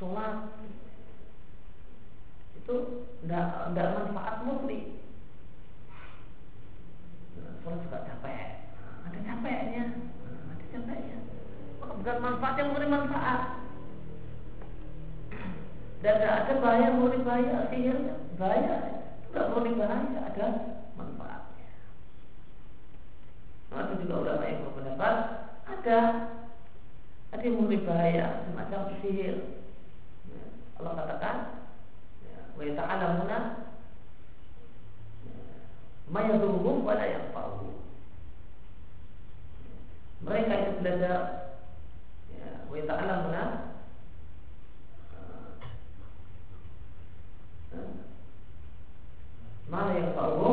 sholat 0.00 0.36
itu 2.56 2.74
tidak 3.20 3.46
tidak 3.70 3.86
bahaya 17.46 17.70
sihirnya 17.72 18.14
bahaya 18.36 18.76
tidak 19.30 19.46
memberi 19.52 19.72
bahaya 19.78 20.18
ada 20.28 20.46
manfaatnya 20.98 21.68
ada 23.70 23.92
juga 23.96 24.14
ulama 24.20 24.44
yang 24.44 24.60
berpendapat 24.66 25.14
ada 25.64 25.98
ada 27.30 27.42
yang 27.44 27.56
memberi 27.56 27.78
bahaya 27.86 28.24
semacam 28.48 28.80
sihir 29.00 29.36
Allah 30.80 30.92
katakan 30.96 31.36
wa 32.56 32.62
yata'alamuna 32.64 33.38
ma 36.10 36.20
yadurruhum 36.26 36.82
wa 36.82 36.98
la 36.98 37.06
yanfa'uhum 37.06 37.80
mereka 40.20 40.52
itu 40.52 40.72
belajar 40.84 41.20
ya, 42.28 42.48
wa 42.68 42.82
ta'lamuna 42.84 43.44
mana 49.70 49.90
yang 49.94 50.10
tahu 50.18 50.50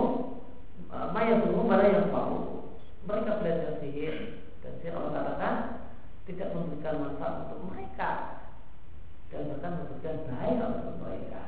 mana 0.93 1.25
yang 1.25 1.41
tahu 1.41 1.61
mana 1.65 1.85
yang 1.89 2.07
tahu 2.13 2.37
mereka 3.09 3.41
belajar 3.41 3.71
sihir 3.81 4.45
dan 4.61 4.77
sihir 4.77 4.93
Allah 4.93 5.11
katakan 5.17 5.55
tidak 6.29 6.53
memberikan 6.53 7.01
manfaat 7.01 7.33
untuk 7.49 7.59
mereka 7.73 8.09
dan 9.33 9.49
bahkan 9.51 9.73
memberikan 9.83 10.15
bahaya 10.29 10.63
untuk 10.69 10.95
mereka 11.01 11.43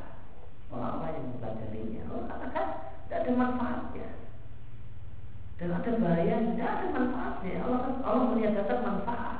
orang-orang 0.74 1.14
yang 1.14 1.26
mempelajarinya 1.30 2.02
Allah 2.10 2.26
katakan 2.26 2.68
tidak 3.06 3.20
ada 3.22 3.32
manfaatnya 3.38 4.10
dan 5.60 5.76
ada 5.76 5.92
bahaya, 6.00 6.36
tidak 6.40 6.70
ada 6.72 6.88
manfaatnya. 6.96 7.60
Allah 7.68 7.80
kan 7.84 7.94
Allah 8.08 8.26
meniadakan 8.32 8.80
manfaat. 8.80 9.40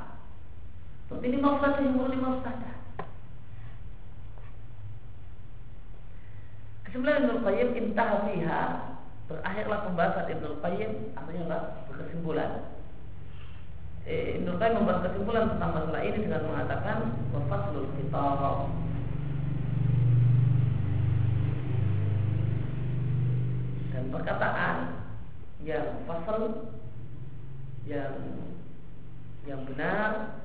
Tapi 1.08 1.24
ini 1.32 1.38
maksudnya 1.40 1.80
yang 1.80 1.96
murni 1.96 2.20
maksudnya. 2.20 2.72
Kesimpulan 6.84 7.24
Ibnu 7.24 7.40
Qayyim 7.40 7.68
intaha 7.72 8.26
fiha 8.28 8.62
berakhirlah 9.30 9.78
pembahasan 9.88 10.26
Ibnu 10.28 10.58
Qayyim 10.60 10.92
artinya 11.16 11.42
apa? 11.48 11.58
Berkesimpulan. 11.88 12.50
Eh, 14.04 14.42
Ibnu 14.42 14.60
Qayyim 14.60 14.76
membuat 14.76 15.08
kesimpulan 15.08 15.54
tentang 15.56 15.70
masalah 15.70 16.02
ini 16.04 16.18
dengan 16.20 16.50
mengatakan 16.52 16.98
wafaslul 17.32 17.88
kitab 17.96 18.68
dan 23.94 24.04
perkataan 24.10 24.76
yang 25.62 26.02
fasal 26.10 26.74
yang 27.84 28.18
yang 29.46 29.60
benar 29.68 30.42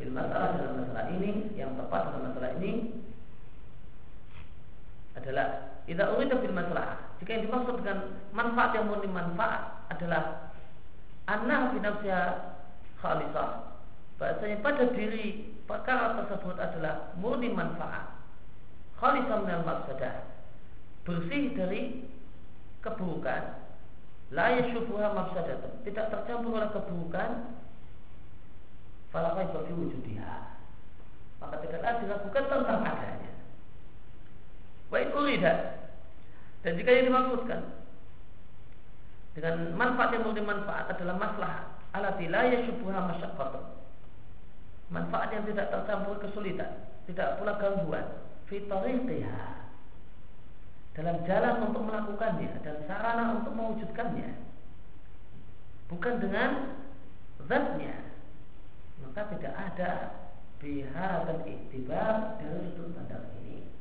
fil 0.00 0.08
masalah 0.14 0.56
dalam 0.56 0.74
masalah 0.80 1.04
ini 1.18 1.52
yang 1.52 1.74
tepat 1.74 2.00
dalam 2.14 2.32
masalah 2.32 2.50
ini 2.62 2.96
tidak 5.86 6.18
urida 6.18 6.36
fil 6.42 6.50
masalah 6.50 7.14
jika 7.22 7.30
yang 7.38 7.44
dimaksud 7.46 7.74
dengan 7.78 7.98
manfaat 8.34 8.74
yang 8.74 8.90
murni 8.90 9.06
manfaat 9.06 9.86
adalah 9.88 10.50
anak 11.30 11.78
binafsya 11.78 12.18
khalisah 12.98 13.78
bahasanya 14.18 14.58
pada 14.66 14.84
diri 14.92 15.56
perkara 15.68 16.18
tersebut 16.24 16.56
adalah 16.56 17.12
murni 17.20 17.52
manfaat. 17.52 18.16
Khalisah 18.96 19.44
minal 19.44 19.62
maksadah 19.68 20.24
bersih 21.04 21.52
dari 21.52 22.08
keburukan. 22.80 23.62
La 24.34 24.58
yashubuha 24.58 25.14
mafsadatun 25.14 25.84
tidak 25.86 26.10
tercampur 26.10 26.58
oleh 26.58 26.70
keburukan. 26.72 27.30
Fala 29.14 29.38
kaifa 29.38 29.58
fi 29.68 29.72
wujudiha. 29.76 30.36
Maka 31.38 31.56
tidaklah 31.62 31.92
dilakukan 32.02 32.44
tentang 32.48 32.80
adanya 32.82 33.25
wa 34.90 34.96
in 35.02 35.42
dan 36.66 36.72
jika 36.74 36.90
yang 36.90 37.06
dimaksudkan 37.14 37.62
dengan 39.38 39.76
manfaat 39.78 40.18
yang 40.18 40.26
murni 40.26 40.42
manfaat 40.42 40.90
adalah 40.90 41.14
maslahat. 41.14 41.66
Alati 41.92 42.26
la 42.26 42.42
yashubuha 42.48 43.14
masyaqqatun. 43.14 43.64
Manfaat 44.90 45.30
yang 45.30 45.44
tidak 45.46 45.70
tercampur 45.70 46.18
kesulitan 46.18 46.82
tidak 47.06 47.38
pula 47.38 47.54
gangguan. 47.62 48.06
Fi 48.50 48.66
tariqiha. 48.66 49.46
Dalam 50.98 51.22
jalan 51.28 51.54
untuk 51.70 51.86
melakukannya 51.86 52.50
dan 52.64 52.76
sarana 52.88 53.38
untuk 53.38 53.52
mewujudkannya. 53.54 54.30
Bukan 55.92 56.14
dengan 56.18 56.80
zatnya. 57.46 57.94
Maka 59.06 59.22
tidak 59.36 59.54
ada 59.54 59.90
biha 60.58 61.10
dan 61.28 61.38
iktibar 61.44 62.40
dari 62.40 62.72
sudut 62.72 62.96
pandang 62.96 63.28
ini 63.44 63.76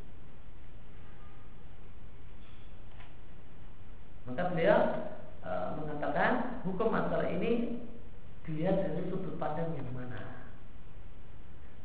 maka 4.26 4.52
beliau 4.52 4.80
e, 5.46 5.52
mengatakan 5.82 6.62
hukum 6.66 6.90
masalah 6.90 7.30
ini 7.30 7.82
dilihat 8.46 8.82
dari 8.82 9.06
sudut 9.10 9.38
pandang 9.42 9.74
yang 9.74 9.90
mana? 9.94 10.50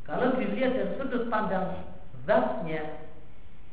Kalau 0.04 0.36
dilihat 0.36 0.72
dari 0.76 0.92
sudut 0.96 1.28
pandang 1.28 1.84
zatnya 2.24 3.08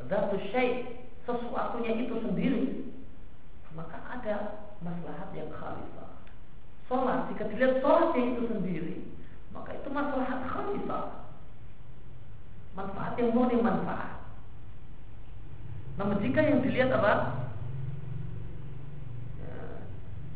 zatu 0.07 0.37
syait 0.53 1.07
sesuatunya 1.27 2.07
itu 2.07 2.15
sendiri 2.23 2.63
maka 3.75 3.99
ada 4.07 4.35
maslahat 4.79 5.29
yang 5.35 5.51
khalisah 5.51 6.11
sholat 6.87 7.27
jika 7.29 7.43
dilihat 7.51 7.83
sholatnya 7.83 8.23
itu 8.33 8.43
sendiri 8.47 8.95
maka 9.51 9.75
itu 9.75 9.89
maslahat 9.91 10.39
khalisah 10.47 11.27
manfaat 12.77 13.17
yang 13.17 13.33
murni 13.33 13.57
manfaat. 13.57 14.21
Namun 15.97 16.21
jika 16.21 16.45
yang 16.45 16.61
dilihat 16.61 16.93
apa 16.93 17.46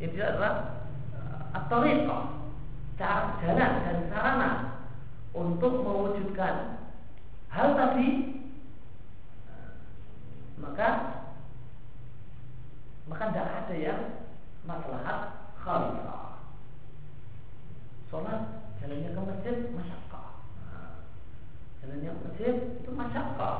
yang 0.01 0.11
dilihat 0.17 0.41
apa 0.41 0.49
atau 1.53 1.85
cara 2.97 3.37
jalan 3.37 3.71
dan 3.85 3.97
sarana 4.09 4.51
untuk 5.37 5.85
mewujudkan 5.85 6.81
hal 7.53 7.77
tadi 7.77 8.09
maka 10.57 10.89
maka 13.09 13.23
tidak 13.33 13.47
ada 13.65 13.75
yang 13.75 14.01
maslahat 14.65 15.19
khalifah. 15.57 16.41
Sholat 18.07 18.41
jalannya 18.79 19.09
ke 19.11 19.21
masjid 19.21 19.55
masyarakat. 19.73 20.31
Nah, 20.63 20.93
jalannya 21.81 22.09
ke 22.13 22.21
masjid 22.29 22.55
itu 22.79 22.91
masyarakat. 22.93 23.57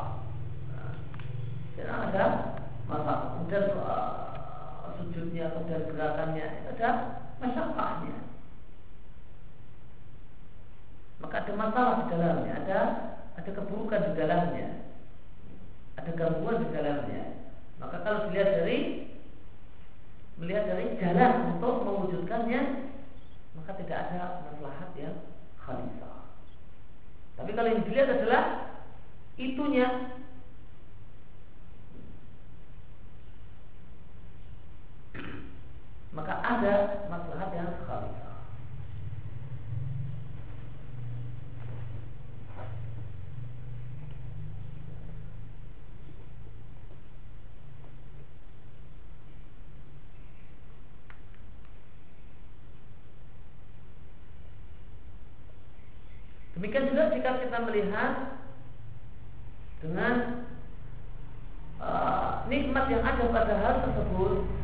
Nah, 0.72 0.94
tidak 1.76 1.98
ada 2.12 2.26
masa 2.86 3.14
kemudian 3.34 3.66
sujudnya 5.02 5.50
kemudian 5.58 5.90
gerakannya 5.90 6.46
itu 6.62 6.70
ada 6.78 6.90
masyarakatnya. 7.42 8.18
Maka 11.22 11.36
ada 11.42 11.54
masalah 11.58 11.94
di 12.02 12.06
dalamnya, 12.14 12.54
ada 12.62 12.80
ada 13.38 13.50
keburukan 13.50 14.02
di 14.06 14.14
dalamnya 14.14 14.82
ada 16.02 16.12
gangguan 16.18 16.66
di 16.66 16.68
dalamnya. 16.74 17.24
Maka 17.78 18.02
kalau 18.02 18.30
dilihat 18.30 18.62
dari 18.62 18.80
melihat 20.42 20.66
dari 20.74 20.98
jalan 20.98 21.58
untuk 21.58 21.86
mewujudkannya, 21.86 22.62
maka 23.58 23.72
tidak 23.78 23.98
ada 24.10 24.22
maslahat 24.50 24.90
yang 24.98 25.16
khalifah. 25.62 26.26
Tapi 27.38 27.52
kalau 27.54 27.70
yang 27.70 27.86
dilihat 27.86 28.10
adalah 28.18 28.44
itunya 29.38 29.88
maka 36.12 36.44
ada 36.44 37.08
maslahat 37.08 37.50
yang 37.56 37.72
khalifah. 37.88 38.32
Demikian 56.60 56.94
juga 56.94 57.10
jika 57.16 57.42
kita 57.42 57.58
melihat 57.66 58.38
dengan 59.82 60.46
uh, 61.82 62.46
nikmat 62.46 62.86
yang 62.92 63.02
ada 63.02 63.26
pada 63.34 63.54
hal 63.58 63.76
tersebut 63.82 64.61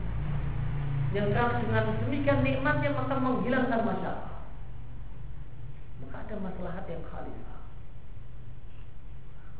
yang 1.15 1.31
dengan 1.31 1.85
demikian 2.03 2.43
nikmatnya 2.43 2.91
maka 2.91 3.15
menghilangkan 3.15 3.81
masalah 3.83 4.27
maka 6.03 6.15
ada 6.27 6.35
masalah 6.43 6.83
yang 6.87 7.03
khalifah 7.07 7.61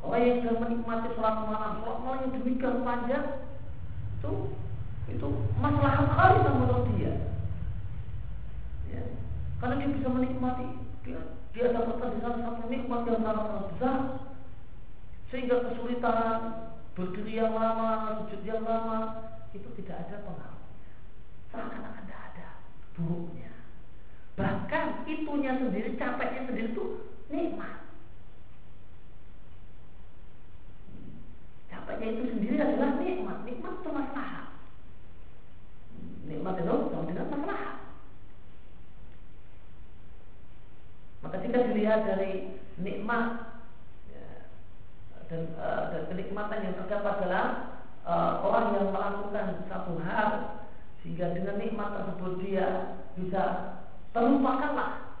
orang 0.04 0.22
yang 0.24 0.36
sudah 0.44 0.56
menikmati 0.60 1.08
sholat 1.16 1.36
malam 1.48 1.72
sholat 1.80 1.98
malam 2.04 2.20
yang 2.28 2.32
demikian 2.36 2.84
panjang 2.84 3.26
itu 4.20 4.32
itu 5.08 5.28
masalah 5.56 6.04
khalifah 6.12 6.52
menurut 6.52 6.86
dia 7.00 7.14
ya. 8.92 9.02
karena 9.62 9.74
dia 9.80 9.90
bisa 9.96 10.08
menikmati 10.12 10.68
dia 11.08 11.20
dia 11.56 11.72
dapatkan 11.72 12.12
di 12.12 12.18
sana 12.20 12.38
satu 12.44 12.62
nikmat 12.68 13.00
yang 13.08 13.24
sangat 13.24 13.64
besar 13.72 13.98
sehingga 15.28 15.60
kesulitan 15.60 16.72
berdiri 16.96 17.38
yang 17.38 17.52
lama, 17.52 18.24
sujud 18.24 18.42
yang 18.48 18.64
lama 18.64 19.28
itu 19.52 19.68
tidak 19.78 20.08
ada 20.08 20.24
pengaruhnya. 20.24 20.57
Seakan-akan 21.52 22.04
tidak 22.04 22.20
ada 22.32 22.48
buruknya. 22.96 23.50
Bahkan 24.38 24.86
itunya 25.10 25.52
sendiri, 25.58 25.98
capeknya 25.98 26.46
sendiri 26.46 26.70
itu 26.70 26.84
nikmat. 27.32 27.82
Capeknya 31.66 32.08
itu 32.14 32.22
sendiri 32.36 32.56
adalah 32.62 32.90
nikmat. 33.02 33.38
Nikmat 33.42 33.74
itu 33.82 33.90
masalah. 33.90 34.46
Nikmat 36.28 36.54
itu 36.62 36.76
sama 36.92 37.04
dengan 37.10 37.26
masalah. 37.34 37.74
Maka 41.18 41.36
jika 41.42 41.66
dilihat 41.66 42.06
dari 42.06 42.62
nikmat 42.78 43.58
ya, 44.06 44.26
dan, 45.26 45.42
uh, 45.58 45.82
dan 45.90 46.02
kenikmatan 46.14 46.62
yang 46.62 46.74
terdapat 46.78 47.14
dalam 47.26 47.48
uh, 48.06 48.38
orang 48.46 48.78
yang 48.78 48.86
melakukan 48.94 49.66
satu 49.66 49.98
hal 50.06 50.62
sehingga 51.02 51.34
dengan 51.34 51.58
nikmat 51.58 51.90
tersebut 51.94 52.32
dia 52.42 52.96
bisa 53.18 53.74
terlupakanlah 54.12 55.18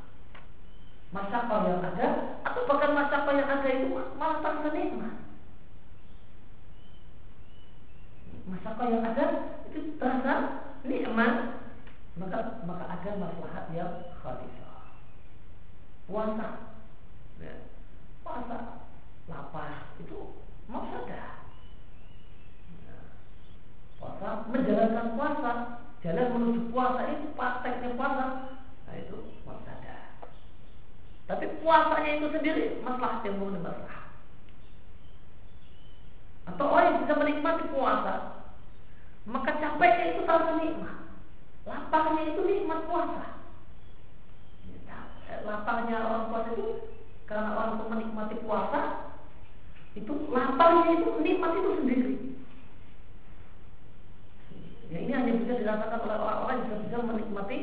masyarakat 1.14 1.60
yang 1.64 1.80
ada 1.80 2.08
atau 2.44 2.60
bahkan 2.68 2.92
masyarakat 2.92 3.34
yang 3.40 3.48
ada 3.48 3.68
itu 3.72 3.86
malah 4.20 4.38
terasa 4.44 4.68
nikmat 4.74 5.14
masyarakat 8.48 8.86
yang 8.92 9.04
ada 9.04 9.24
itu 9.72 9.78
terasa 9.96 10.34
nikmat 10.84 11.34
maka 12.18 12.38
maka 12.66 12.84
ada 12.90 13.10
maslahat 13.16 13.64
yang 13.72 13.92
khalifah 14.20 14.92
puasa 16.04 16.48
ya. 17.40 17.54
puasa 18.20 18.56
lapar 19.28 19.96
itu 20.00 20.36
mafsadah 20.68 21.48
ya. 22.84 22.98
itu 32.18 32.28
sendiri 32.34 32.64
masalah 32.82 33.22
yang 33.22 33.38
murni 33.38 33.60
masalah. 33.62 34.10
Atau 36.48 36.64
orang 36.68 36.86
yang 36.88 37.00
bisa 37.04 37.14
menikmati 37.16 37.64
puasa, 37.72 38.14
maka 39.28 39.50
capeknya 39.60 40.04
itu 40.16 40.20
terasa 40.24 40.52
nikmat. 40.58 40.98
Lapangnya 41.68 42.22
itu 42.32 42.40
nikmat 42.42 42.80
puasa. 42.88 43.26
Ya, 44.88 44.98
lapangnya 45.44 45.96
orang 46.00 46.24
puasa 46.32 46.48
itu 46.56 46.66
karena 47.28 47.52
orang 47.52 47.70
itu 47.76 47.84
menikmati 47.92 48.36
puasa, 48.40 48.80
itu 49.92 50.12
lapangnya 50.32 50.90
itu 51.04 51.08
nikmat 51.20 51.52
itu 51.52 51.70
sendiri. 51.84 52.14
Ya 54.88 54.98
ini 55.04 55.12
hanya 55.12 55.32
bisa 55.36 55.52
dirasakan 55.60 56.00
oleh 56.00 56.16
orang-orang 56.16 56.58
yang 56.64 56.80
bisa 56.88 56.96
menikmati 57.04 57.56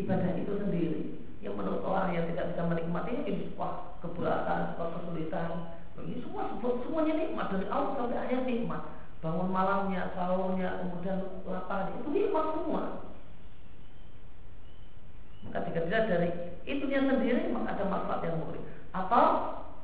ibadah 0.00 0.32
itu 0.40 0.52
sendiri. 0.56 1.02
Yang 1.42 1.54
menurut 1.58 1.82
orang 1.82 2.14
yang 2.14 2.24
tidak 2.30 2.54
bisa 2.54 2.62
menikmatinya 2.70 3.22
ini 3.26 3.50
wah 3.58 3.98
keberatan, 3.98 4.78
kesulitan. 4.78 5.50
Ini 5.98 6.22
semua 6.22 6.54
semuanya 6.58 7.14
nikmat 7.18 7.46
dari 7.50 7.66
awal 7.66 7.98
sampai 7.98 8.18
akhir 8.18 8.46
nikmat. 8.46 8.82
Bangun 9.22 9.50
malamnya, 9.50 10.10
sahurnya, 10.14 10.86
kemudian 10.86 11.18
lapar 11.44 11.90
itu 11.98 12.08
nikmat 12.14 12.46
semua. 12.58 12.82
Maka 15.42 15.58
jika 15.66 15.80
dilihat 15.86 16.06
dari 16.06 16.28
itunya 16.64 17.00
sendiri 17.02 17.50
maka 17.50 17.74
ada 17.74 17.84
manfaat 17.90 18.22
yang 18.22 18.38
murid. 18.38 18.62
Atau 18.94 19.26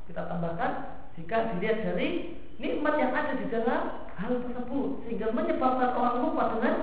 kita 0.07 0.31
tambahkan 0.31 0.73
jika 1.19 1.37
dilihat 1.55 1.79
dari 1.83 2.39
nikmat 2.63 2.95
yang 3.03 3.11
ada 3.11 3.35
di 3.35 3.47
dalam 3.51 3.83
hal 4.15 4.38
tersebut 4.49 5.05
sehingga 5.05 5.31
menyebabkan 5.37 5.91
orang 5.93 6.17
lupa 6.25 6.45
dengan 6.57 6.75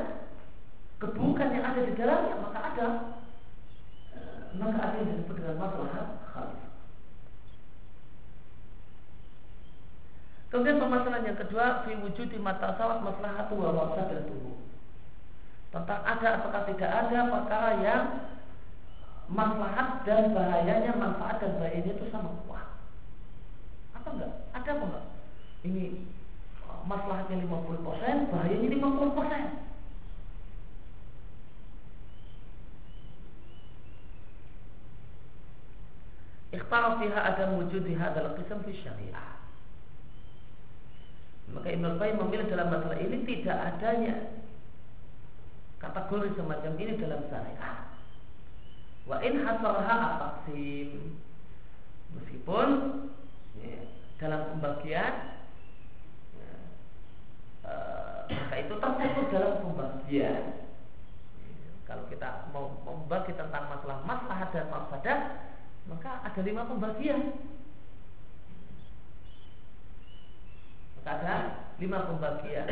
keburukan 1.01 1.49
yang 1.51 1.65
ada 1.65 1.81
di 1.81 1.93
dalamnya 1.97 2.35
maka 2.39 2.59
ada 2.61 2.87
maka 4.55 4.79
ada 4.79 4.95
yang 5.03 5.09
disebut 5.11 5.35
dengan 5.35 5.57
masalah 5.59 6.23
khalif. 6.31 6.63
Kemudian 10.55 10.79
permasalahan 10.79 11.27
yang 11.27 11.39
kedua, 11.39 11.83
fi 11.83 11.99
wujudi 11.99 12.39
mata 12.39 12.79
sawat 12.79 13.03
masalah 13.03 13.51
wa 13.51 13.91
dan 14.07 14.23
tubuh. 14.23 14.55
Tentang 15.75 16.01
ada 16.07 16.39
ataukah 16.39 16.63
tidak 16.71 16.87
ada 16.87 17.19
perkara 17.27 17.71
yang 17.83 18.03
maslahat 19.27 20.07
dan 20.07 20.31
bahayanya, 20.31 20.95
manfaat 20.95 21.43
dan 21.43 21.59
bahayanya 21.59 21.99
itu 21.99 22.07
sama 22.07 22.31
kuat. 22.47 22.63
Apa 23.99 24.07
enggak? 24.15 24.31
Ada 24.55 24.69
apa 24.79 24.83
enggak? 24.87 25.05
Ini 25.67 25.83
maslahatnya 26.85 27.45
50%, 27.45 28.31
bahayanya 28.31 28.69
50%. 28.69 29.75
Ikhtar 36.55 37.03
fiha 37.03 37.19
ada 37.19 37.51
wujud 37.51 37.83
hadal 37.99 38.31
qisam 38.39 38.63
fi 38.63 38.71
syariah. 38.79 39.35
Maka 41.51 41.67
Ibn 41.75 41.99
Qayyim 41.99 42.17
memilih 42.25 42.47
dalam 42.49 42.71
masalah 42.71 42.97
ini 42.97 43.21
tidak 43.27 43.57
adanya 43.75 44.15
kategori 45.83 46.33
semacam 46.39 46.73
ini 46.79 46.93
dalam 46.97 47.21
syariah. 47.27 47.77
Wa 49.05 49.21
in 49.21 49.43
hasarha 49.45 49.95
at-taqsim. 50.09 51.21
Meskipun 52.15 52.67
ya, 53.59 53.83
dalam 54.17 54.55
pembagian 54.55 55.13
ya, 56.39 56.53
uh, 58.55 58.63
maka 58.63 58.63
itu 58.63 58.73
tercakup 58.79 59.25
dalam 59.35 59.53
pembagian. 59.59 60.43
Kalau 61.83 62.03
kita 62.07 62.49
mau 62.55 62.71
membagi 62.87 63.35
tentang 63.35 63.67
masalah 63.67 63.99
masalah 64.07 64.47
dan 64.49 64.65
mafsadah, 64.71 65.19
maka 65.91 66.11
ada 66.23 66.41
lima 66.41 66.63
pembagian. 66.63 67.35
Maka 70.97 71.09
ada 71.19 71.35
lima 71.77 71.99
pembagian 72.07 72.67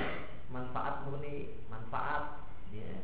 manfaat 0.49 1.03
murni, 1.05 1.61
manfaat 1.67 2.47
ya, 2.71 3.03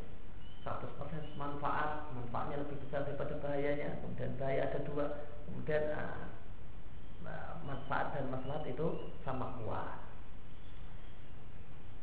100% 0.64 1.36
manfaat, 1.38 2.10
manfaatnya 2.16 2.64
lebih 2.64 2.80
besar 2.82 3.04
daripada 3.06 3.36
bahayanya. 3.38 4.00
Kemudian 4.02 4.34
bahaya 4.40 4.72
ada 4.72 4.80
dua, 4.82 5.04
kemudian 5.46 5.82
uh, 5.94 7.54
manfaat 7.62 8.16
dan 8.16 8.26
maslahat 8.32 8.64
itu 8.66 9.14
sama 9.22 9.54
kuat. 9.62 10.09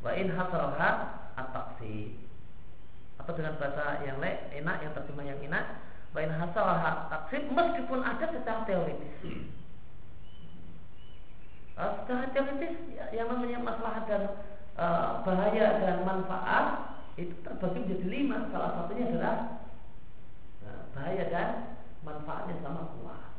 Wa 0.05 0.11
in 0.13 0.29
hasraha 0.33 0.89
at-taqsim 1.37 2.25
atau 3.17 3.33
dengan 3.33 3.57
bahasa 3.59 4.05
yang 4.05 4.21
lain 4.21 4.37
enak 4.61 4.77
yang 4.85 4.93
terjemah 4.93 5.25
yang 5.25 5.41
enak 5.41 5.65
Bain 6.15 6.31
hasalah 6.31 7.11
taksim 7.11 7.51
meskipun 7.51 8.01
ada 8.01 8.25
secara 8.31 8.65
teoritis. 8.65 9.21
Uh, 11.77 11.93
secara 12.01 12.31
teoritis 12.33 12.73
ya, 12.95 13.05
yang 13.13 13.29
namanya 13.29 13.61
masalah 13.61 14.01
dan 14.09 14.23
uh, 14.81 15.21
bahaya 15.21 15.77
dan 15.77 16.07
manfaat 16.07 16.97
itu 17.21 17.37
terbagi 17.45 17.85
menjadi 17.85 18.07
lima. 18.09 18.49
Salah 18.49 18.81
satunya 18.81 19.13
adalah 19.13 19.35
uh, 20.65 20.83
bahaya 20.97 21.23
dan 21.29 21.49
manfaatnya 22.01 22.55
sama 22.65 22.89
kuat. 22.97 23.37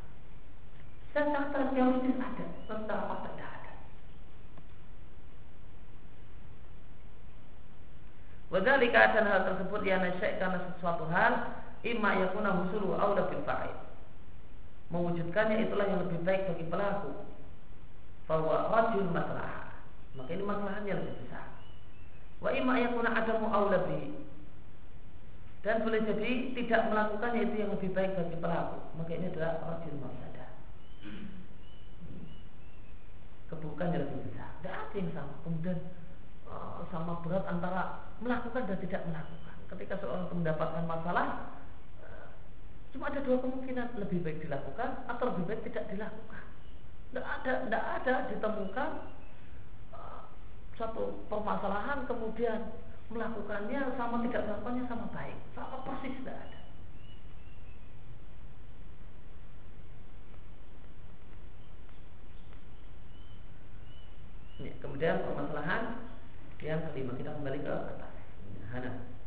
Secara 1.10 1.74
teoritis 1.74 2.14
ada, 2.14 2.46
secara 2.62 3.10
fakta 3.10 3.28
tidak 3.34 3.50
ada. 3.58 3.72
Wadhalika 8.78 9.10
dan 9.10 9.26
hal 9.26 9.42
tersebut 9.42 9.82
yang 9.82 10.06
nasyek 10.06 10.38
karena 10.38 10.62
sesuatu 10.70 11.02
hal 11.10 11.50
imma 11.82 12.14
yakuna 12.14 12.62
husulu 12.62 12.94
aula 12.94 13.26
bil 13.26 13.42
fa'il. 13.42 13.74
Mewujudkannya 14.94 15.66
itulah 15.66 15.82
yang 15.82 16.06
lebih 16.06 16.22
baik 16.22 16.46
bagi 16.46 16.62
pelaku. 16.70 17.10
Bahwa 18.30 18.70
rajul 18.70 19.10
masalah. 19.10 19.82
Maka 20.14 20.30
ini 20.30 20.46
masalahnya 20.46 20.94
lebih 20.94 21.10
besar. 21.26 21.58
Wa 22.38 22.54
imma 22.54 22.78
yakuna 22.78 23.18
adamu 23.18 23.50
aula 23.50 23.82
bi. 23.82 24.14
Dan 25.66 25.82
boleh 25.82 25.98
jadi 26.06 26.54
tidak 26.54 26.82
melakukannya 26.94 27.50
itu 27.50 27.54
yang 27.58 27.74
lebih 27.74 27.90
baik 27.90 28.14
bagi 28.14 28.36
pelaku. 28.38 28.78
Maka 28.94 29.10
ini 29.10 29.26
adalah 29.26 29.58
rajul 29.58 29.94
masalah. 29.98 30.50
Keburukannya 33.50 34.06
lebih 34.06 34.22
besar. 34.30 34.54
Tidak 34.62 34.70
ada 34.70 34.94
yang 34.94 35.10
sama. 35.18 35.34
Kemudian 35.42 35.82
sama 36.88 37.20
berat 37.20 37.44
antara 37.46 38.08
melakukan 38.18 38.64
dan 38.64 38.78
tidak 38.80 39.02
melakukan. 39.08 39.56
Ketika 39.68 39.94
seorang 40.00 40.32
mendapatkan 40.32 40.84
masalah, 40.88 41.58
Cuma 42.92 43.12
ada 43.12 43.20
dua 43.20 43.36
kemungkinan 43.44 44.00
lebih 44.00 44.24
baik 44.24 44.40
dilakukan 44.40 45.04
atau 45.06 45.24
lebih 45.32 45.44
baik 45.44 45.60
tidak 45.68 45.84
dilakukan. 45.92 46.44
Tidak 47.08 47.24
ada, 47.24 47.52
tidak 47.68 47.84
ada 47.84 48.14
ditemukan 48.32 48.90
uh, 49.92 50.20
satu 50.76 51.24
permasalahan 51.28 52.08
kemudian 52.08 52.72
melakukannya 53.12 53.92
sama 53.96 54.24
tidak 54.24 54.42
melakukannya 54.48 54.84
sama 54.88 55.06
baik, 55.12 55.38
sama 55.52 55.76
persis 55.84 56.16
tidak 56.20 56.36
ada. 56.36 56.60
Ya, 64.58 64.72
kemudian 64.82 65.22
permasalahan 65.22 66.07
yang 66.62 66.82
kelima 66.90 67.14
kita 67.14 67.30
kembali 67.38 67.58
ke 67.62 67.70
atas. 67.70 68.14
Hana. 68.74 69.17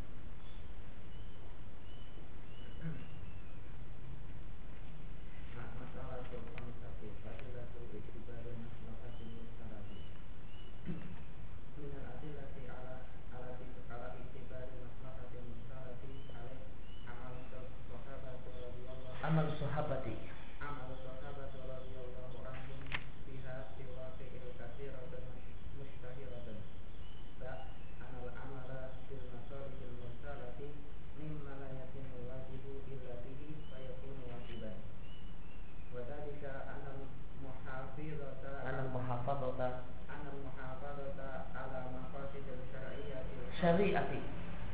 Syariati 43.62 44.18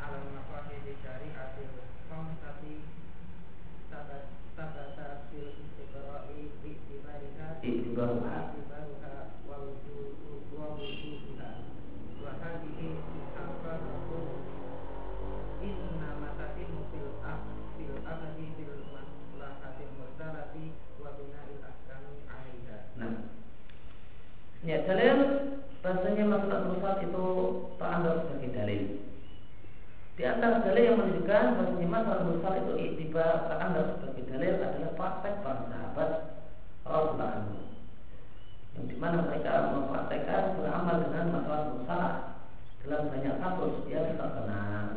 ala 0.00 0.16
maqasid 0.32 0.86
syariati 1.04 1.64
khamsati 2.08 2.74
tabata 4.56 5.06
fil 5.28 5.48
istiqra'i 5.60 6.40
bi 6.64 6.72
ibarika 6.96 7.60
Ya 24.68 24.84
dalil 24.84 25.16
bahasanya 25.80 26.28
masalah 26.28 26.68
mursal 26.68 27.00
itu 27.00 27.24
teranggap 27.80 28.28
sebagai 28.28 28.52
dalil. 28.52 28.82
Di 30.12 30.22
antara 30.28 30.60
dalil 30.60 30.84
yang 30.92 31.00
menunjukkan 31.00 31.44
bahasanya 31.56 31.88
masalah 31.88 32.20
mursal 32.28 32.52
itu 32.52 32.72
tiba 33.00 33.48
teranggap 33.48 33.96
sebagai 33.96 34.28
dalil 34.28 34.54
adalah 34.60 34.92
praktek 34.92 35.34
para 35.40 35.62
sahabat 35.72 36.10
Rasulullah 36.84 37.32
yang 38.76 38.84
di 38.92 38.96
mana 39.00 39.24
mereka 39.24 39.72
mempraktekkan 39.72 40.60
beramal 40.60 40.96
dengan 41.00 41.24
masalah 41.32 41.64
musalah 41.72 42.14
dalam 42.84 43.08
banyak 43.08 43.36
kasus 43.40 43.72
dia 43.88 44.00
tidak 44.04 44.30
tenang 44.36 44.88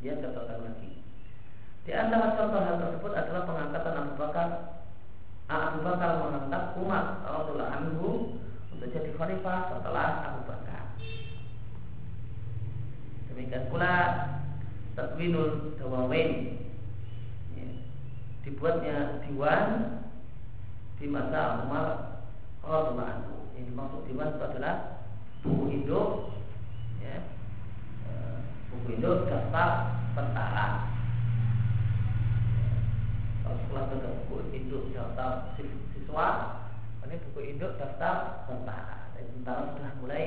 dia 0.00 0.12
katakan 0.16 0.58
lagi. 0.64 0.90
Di 1.84 1.92
antara 1.92 2.32
contoh 2.40 2.60
hal 2.64 2.76
tersebut 2.80 3.12
adalah 3.12 3.42
pengangkatan 3.44 3.94
Abu 4.00 4.12
Bakar. 4.16 4.48
Abu 5.52 5.78
Bakar 5.84 6.10
mengangkat 6.24 6.64
Umar 6.80 7.04
Rasulullah 7.28 7.68
anhu 7.76 8.40
untuk 8.84 9.00
jadi 9.00 9.16
khalifah 9.16 9.60
setelah 9.72 10.08
Abu 10.28 10.40
Bakar. 10.44 10.92
Demikian 13.32 13.72
pula 13.72 13.96
Takwinul 14.92 15.80
Dawawain 15.80 16.60
ya, 17.56 17.64
dibuatnya 18.44 19.24
diwan 19.24 20.04
di 21.00 21.08
masa 21.08 21.64
Umar 21.64 22.20
Rasulullah 22.60 23.24
anhu. 23.24 23.48
Yang 23.56 23.72
dimaksud 23.72 24.04
diwan 24.04 24.36
itu 24.36 24.44
adalah 24.52 24.76
buku 25.40 25.64
induk 25.80 26.08
ya, 27.00 27.24
eh, 28.04 28.36
buku 28.68 29.00
induk 29.00 29.32
daftar 29.32 29.96
tentara. 30.12 30.92
Kalau 33.48 33.56
sekolah 33.64 33.84
itu 33.88 33.96
buku 34.28 34.36
induk 34.52 34.82
daftar 34.92 35.56
siswa 35.96 36.63
ini 37.14 37.22
buku 37.30 37.40
induk 37.54 37.78
daftar 37.78 38.42
tentara. 38.50 39.14
Dan 39.14 39.30
tentara 39.38 39.70
sudah 39.70 39.92
mulai 40.02 40.24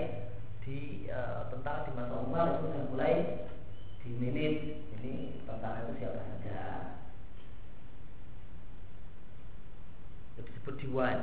di 0.63 1.03
e, 1.11 1.19
tentara 1.51 1.83
di 1.83 1.91
masa 1.99 2.15
Umar 2.23 2.47
itu 2.47 2.63
sudah 2.63 2.83
mulai 2.87 3.13
di 3.99 4.09
minit 4.15 4.55
ini 4.95 5.43
tentara 5.43 5.83
itu 5.83 5.99
siapa 5.99 6.15
saja. 6.15 6.59
Itu 10.39 10.47
disebut 10.47 10.75
diwan. 10.79 11.19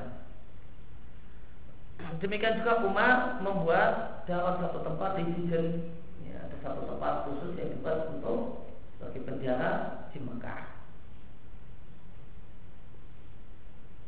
Demikian 2.20 2.60
juga 2.60 2.84
Umar 2.84 3.40
membuat 3.40 4.26
dalam 4.28 4.60
satu 4.60 4.84
tempat 4.84 5.16
di 5.16 5.24
Sijen 5.32 5.96
ya, 6.28 6.44
ada 6.44 6.56
satu 6.60 6.84
tempat 6.84 7.24
khusus 7.24 7.56
yang 7.56 7.72
dibuat 7.72 8.12
untuk 8.12 8.68
sebagai 8.92 9.24
penjara 9.24 10.04
di 10.12 10.20
Mekah 10.20 10.74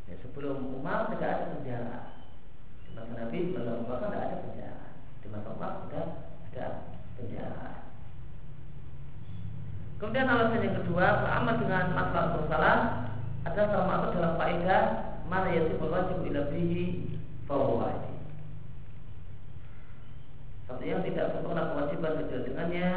Ya, 0.06 0.14
sebelum 0.22 0.70
Umar 0.70 1.10
tidak 1.10 1.30
ada 1.34 1.44
penjara. 1.58 1.98
Di 2.86 2.90
masa 2.94 3.12
Nabi 3.18 3.38
sebelum 3.50 3.82
Umar 3.82 3.98
tidak 4.06 4.22
ada 4.22 4.36
penjara. 4.38 4.86
Di 5.18 5.26
masa 5.34 5.48
Umar 5.50 5.70
sudah 5.82 6.06
ada 6.54 6.66
penjara. 7.18 7.66
Kemudian 9.96 10.30
alasan 10.30 10.62
yang 10.62 10.76
kedua, 10.84 11.06
beramal 11.24 11.54
dengan 11.58 11.84
masalah 11.96 12.28
bersalah 12.38 12.76
ada 13.48 13.62
termasuk 13.64 14.10
dalam 14.14 14.34
faedah 14.38 14.82
mana 15.56 15.72
yang 15.72 15.88
wajib 15.88 16.18
ila 16.28 16.42
bihi 16.52 16.84
wajib. 17.48 18.16
Satu 20.66 20.82
yang 20.84 21.00
tidak 21.06 21.32
sempurna 21.32 21.72
kewajiban 21.72 22.20
kecuali 22.20 22.46
dengannya 22.50 22.90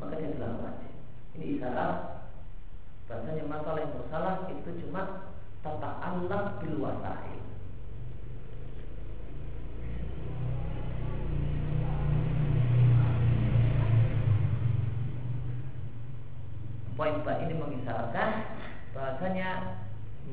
maka 0.00 0.14
dia 0.16 0.32
telah 0.34 0.52
wajib. 0.64 0.92
Ini 1.34 1.44
isyarat 1.58 2.14
Bahasanya 3.04 3.44
masalah 3.44 3.80
yang 3.84 3.94
bersalah 4.00 4.34
itu 4.48 4.70
cuma 4.80 5.02
tata 5.60 5.90
anak 6.00 6.56
bil 6.64 6.80
wasail. 6.80 7.40
Poin 16.94 17.20
Pak 17.26 17.36
ini 17.44 17.54
mengisyaratkan 17.60 18.30
bahasanya 18.96 19.50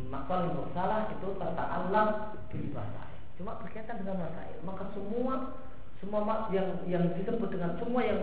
masalah 0.07 0.47
yang 0.47 0.57
bersalah 0.63 0.99
itu 1.11 1.27
tata 1.35 1.63
anak 1.63 2.07
bil 2.47 2.67
wasail. 2.71 3.19
Cuma 3.35 3.59
berkaitan 3.59 3.99
dengan 3.99 4.23
wasail. 4.23 4.57
Maka 4.63 4.83
semua 4.95 5.59
semua 5.99 6.47
yang 6.55 6.81
yang 6.87 7.11
disebut 7.19 7.51
dengan 7.51 7.75
semua 7.77 8.01
yang 8.03 8.21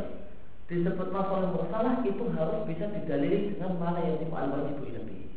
disebut 0.73 1.09
masalah 1.13 1.53
bersalah 1.53 1.98
itu 2.09 2.25
harus 2.33 2.65
bisa 2.65 2.89
didalili 2.89 3.53
dengan 3.53 3.77
mana 3.77 4.01
yang 4.05 4.33
al 4.33 4.49
wajib 4.49 4.81
lebih 4.85 5.29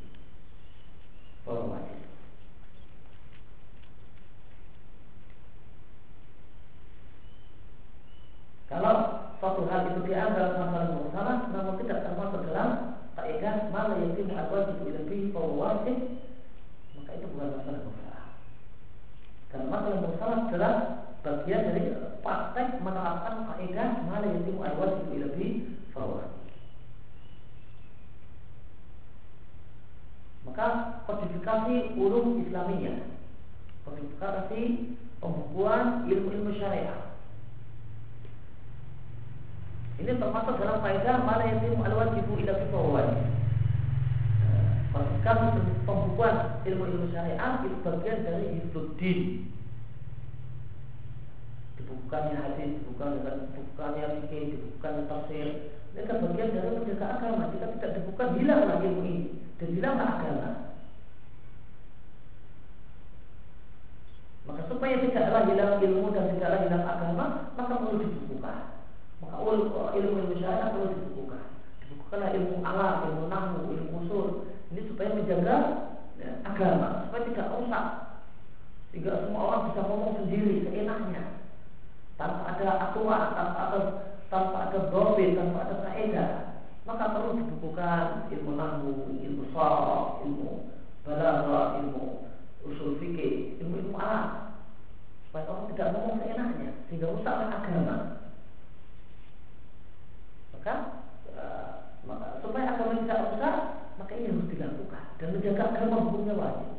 bahwa 1.44 1.76
wajib 1.76 2.00
kalau 8.72 8.96
suatu 9.44 9.62
hal 9.68 9.82
itu 9.92 10.00
dianggap 10.08 10.56
masalah 10.56 10.90
bersalah 10.96 11.38
namun 11.52 11.76
tidak 11.84 12.00
termasuk 12.08 12.42
dalam 12.48 12.70
kaidah 13.20 13.56
mana 13.70 13.94
yang 14.00 14.32
al 14.36 14.48
wajib 14.50 14.78
lebih 14.88 15.36
bahwa 15.36 15.52
wajib 15.60 15.98
maka 16.96 17.12
itu 17.20 17.26
bukan 17.36 17.50
masalah 17.60 17.82
bersalah 17.84 18.26
karena 19.52 19.66
masalah 19.68 20.00
bersalah 20.00 20.38
adalah 20.48 20.76
bagian 21.22 21.62
dari 21.70 21.84
praktek 22.26 22.82
menerapkan 22.82 23.46
kaidah 23.54 23.90
mana 24.10 24.26
yang 24.26 24.42
timu 24.46 24.62
al 24.66 24.76
wajib 24.80 25.06
lebih 25.14 25.52
bawah. 25.94 26.26
Maka 30.42 30.68
kodifikasi 31.06 31.94
ulum 32.00 32.42
Islamiyah, 32.48 33.06
kodifikasi 33.86 34.62
pembukuan 35.22 36.10
ilmu-ilmu 36.10 36.58
syariah. 36.58 37.14
Ini 40.02 40.18
termasuk 40.18 40.58
dalam 40.58 40.82
kaidah 40.82 41.22
mana 41.22 41.44
yang 41.46 41.60
timu 41.62 41.86
al 41.86 41.94
wajib 41.94 42.26
lebih 42.26 42.68
bawah. 42.74 43.06
Kodifikasi 45.22 45.86
pembukuan 45.86 46.66
ilmu-ilmu 46.66 47.14
syariah 47.14 47.62
itu 47.62 47.78
bagian 47.86 48.26
dari 48.26 48.58
hifduddin 48.58 49.20
dibukukannya 51.78 52.42
hadis, 52.42 52.82
dibukukan 52.82 53.22
dibukukannya 53.54 54.06
fikih, 54.26 54.58
dibukukannya 54.58 55.04
tafsir. 55.06 55.48
Kan 55.94 56.26
bagian 56.26 56.58
dari 56.58 56.74
menjaga 56.74 57.06
agama. 57.22 57.54
Jika 57.54 57.70
tidak 57.78 57.92
dibuka, 58.02 58.24
hilanglah 58.34 58.82
ilmu 58.82 59.02
ini 59.06 59.16
dan 59.62 59.70
hilanglah 59.78 60.10
agama. 60.10 60.50
Maka 64.50 64.62
supaya 64.74 65.06
tidaklah 65.06 65.46
hilang 65.54 65.78
ilmu 65.86 66.06
dan 66.18 66.34
tidaklah 66.34 66.60
hilang 66.66 66.86
agama, 66.90 67.26
maka 67.54 67.74
perlu 67.78 68.02
dibukukan. 68.10 68.60
Maka 69.22 69.38
ilmu 69.38 70.18
ilmu 70.18 70.34
syariat 70.42 70.74
perlu 70.74 70.98
dibukukan. 70.98 71.46
Dibukukanlah 71.86 72.30
ilmu 72.34 72.56
alam, 72.66 72.96
ilmu 73.06 73.24
nahu, 73.30 73.58
ilmu. 73.70 73.91
Ini 74.72 74.82
supaya 74.88 75.10
menjaga 75.12 75.58
ya, 76.16 76.30
agama, 76.48 77.08
supaya 77.08 77.22
tidak 77.28 77.52
rusak. 77.60 77.86
Sehingga 78.92 79.24
semua 79.24 79.42
orang 79.48 79.64
bisa 79.72 79.82
ngomong 79.88 80.12
sendiri 80.24 80.68
seenaknya 80.68 81.24
tanpa 82.20 82.56
ada 82.56 82.68
aturan, 82.92 83.24
tanpa 83.36 83.60
ada 83.68 83.80
tanpa 84.32 84.58
ada 84.68 84.80
dobe, 84.88 85.36
tanpa 85.36 85.58
ada 85.68 85.76
kaidah, 85.84 86.32
maka 86.88 87.12
perlu 87.12 87.40
dibukukan 87.40 88.32
ilmu 88.32 88.52
nahu, 88.56 88.92
ilmu 89.20 89.44
sorof, 89.52 90.24
ilmu 90.24 90.72
balaghah, 91.04 91.84
ilmu 91.84 92.32
usul 92.64 92.96
fikih, 93.00 93.60
ilmu 93.60 93.76
ilmu 93.86 93.96
alam 94.00 94.56
supaya 95.32 95.48
orang 95.48 95.68
tidak 95.72 95.88
ngomong 95.96 96.20
seenaknya 96.20 96.70
sehingga 96.92 97.08
rusaklah 97.16 97.48
agama. 97.48 97.98
Maka, 100.52 100.76
uh, 101.32 101.72
supaya 102.44 102.76
agama 102.76 103.00
tidak 103.00 103.20
rusak, 103.32 103.56
maka 104.12 104.20
ini 104.20 104.28
harus 104.28 104.51
dilakukan. 104.51 105.03
Dan 105.16 105.28
menjaga 105.32 105.64
agama 105.72 106.03
hukumnya 106.03 106.36
wajib. 106.36 106.70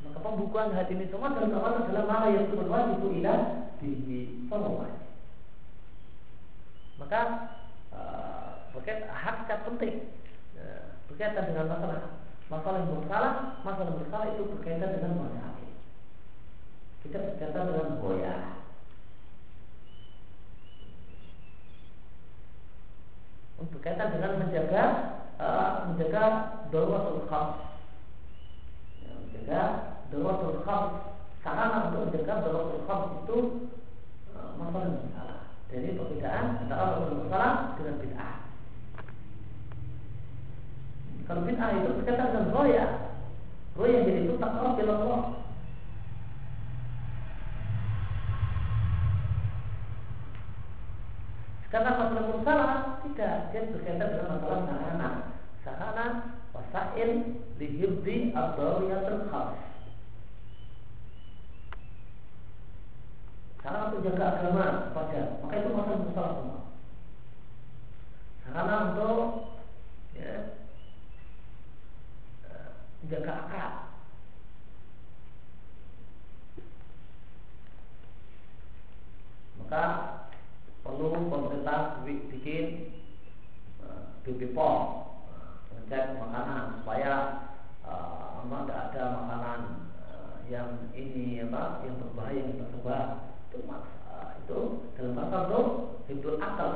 Maka 0.00 0.18
pembukuan 0.24 0.72
hati 0.72 0.96
ini 0.96 1.12
semua 1.12 1.36
dalam 1.36 1.52
dalam 1.52 2.06
mana 2.08 2.32
yang 2.32 2.48
wajib 2.48 3.04
itu 3.04 3.08
bihi 3.76 4.48
fahuwa 4.48 4.88
maka 6.96 7.20
uh, 7.92 8.72
berkaitan 8.72 9.12
hakikat 9.12 9.68
penting 9.68 10.08
uh, 10.56 10.96
berkaitan 11.12 11.52
dengan 11.52 11.68
masalah. 11.76 12.24
Masalah 12.48 12.78
yang 12.80 12.96
bersalah 12.96 13.32
masalah 13.66 13.92
bersalah 14.00 14.26
itu 14.32 14.48
berkaitan 14.56 14.96
dengan 14.96 15.12
masalah 15.20 15.60
kita 17.04 17.18
berkaitan 17.20 17.68
dengan 17.68 17.88
boya 18.00 18.36
berkaitan 23.66 24.08
dengan 24.14 24.32
menjaga 24.42 24.84
Eh, 25.36 25.72
menjaga 25.92 26.24
daruratul 26.72 27.28
khams 27.28 27.60
ya, 29.04 29.12
menjaga 29.20 29.62
daruratul 30.08 30.64
khams 30.64 31.12
sarana 31.44 31.92
untuk 31.92 32.08
menjaga 32.08 32.40
daruratul 32.40 32.84
khams 32.88 33.08
itu 33.20 33.38
eh, 34.32 34.50
masalah 34.56 34.96
masalah. 34.96 35.40
Jadi 35.68 35.92
perbedaan 35.92 36.56
antara 36.64 36.88
daruratul 36.88 37.20
masalah 37.28 37.52
dengan 37.76 37.96
bid'ah. 38.00 38.36
Kalau 41.28 41.44
bid'ah 41.44 41.68
itu 41.84 41.88
berkaitan 42.00 42.32
dengan 42.32 42.48
roya. 42.56 42.86
Roya 43.76 43.98
jadi 44.08 44.20
itu 44.24 44.40
tak 44.40 44.56
tahu 44.56 44.72
bila 44.72 44.94
Allah. 45.04 45.22
Karena 51.68 51.90
masalah 51.92 52.24
masalah 52.24 52.72
tidak, 53.04 53.52
dia 53.52 53.68
berkaitan 53.68 54.08
dengan 54.16 54.32
masalah 54.32 54.60
sarana 54.64 55.25
sarana 55.66 56.38
wasail 56.54 57.42
lihibdi 57.58 58.30
abdawiyatul 58.30 59.26
khas. 59.26 59.58
Sarana 63.58 63.90
untuk 63.90 64.06
jaga 64.06 64.26
agama 64.38 64.94
pada 64.94 65.42
maka 65.42 65.54
itu 65.58 65.70
masalah 65.74 65.98
masalah 66.06 66.32
semua. 66.38 66.60
Sarana 68.46 68.76
untuk 68.94 69.20
ya, 70.14 70.54
eh, 72.46 72.70
jaga 73.10 73.32
akal. 73.42 73.72
Maka 79.66 79.84
perlu 80.86 81.26
pemerintah 81.26 82.06
bikin 82.06 82.94
uh, 83.82 84.22
BP 84.22 84.54
Ngecek 85.86 86.18
makanan 86.18 86.82
supaya 86.82 87.12
uh, 87.86 88.42
tidak 88.42 88.80
ada 88.90 89.02
makanan 89.22 89.60
uh, 90.02 90.34
yang 90.50 90.90
ini 90.98 91.38
apa 91.46 91.86
yang 91.86 91.94
berbahaya 92.02 92.42
yang 92.42 92.58
tersebar. 92.58 93.06
Itu 93.46 93.70
uh, 93.70 94.34
itu 94.42 94.58
dalam 94.98 95.14
masa 95.14 95.46
itu 95.46 95.62
hidup 96.10 96.42
akal 96.42 96.70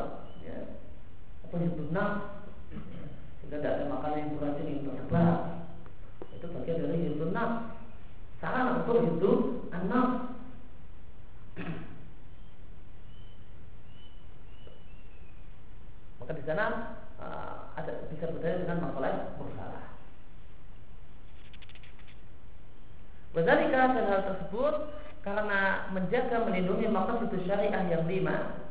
ya. 0.47 0.79
Apa 1.43 1.55
hidup 1.59 1.91
nafs? 1.91 2.47
Sehingga 3.43 3.59
tidak 3.59 3.75
ada 3.83 3.85
makanan 3.99 4.19
yang 4.23 4.31
beracun 4.39 4.71
yang 4.71 4.83
tersebar. 4.87 5.35
Itu 6.31 6.47
bagian 6.55 6.79
dari 6.79 6.99
hidup 7.11 7.35
nafs. 7.35 7.83
Sarana 8.39 8.87
untuk 8.87 9.03
hidup 9.03 9.39
anak 9.75 10.31
maka 16.23 16.33
di 16.39 16.43
sana 16.47 16.67
uh, 17.19 17.50
berdaya 18.29 18.61
dengan 18.61 18.79
masalah 18.85 19.33
mursalah. 19.41 19.85
Bazalika 23.33 23.95
dan 23.97 24.07
hal 24.11 24.21
tersebut 24.27 24.75
karena 25.25 25.89
menjaga 25.95 26.45
melindungi 26.45 26.87
maka 26.93 27.25
itu 27.25 27.41
syariah 27.49 27.85
yang 27.89 28.05
lima. 28.05 28.68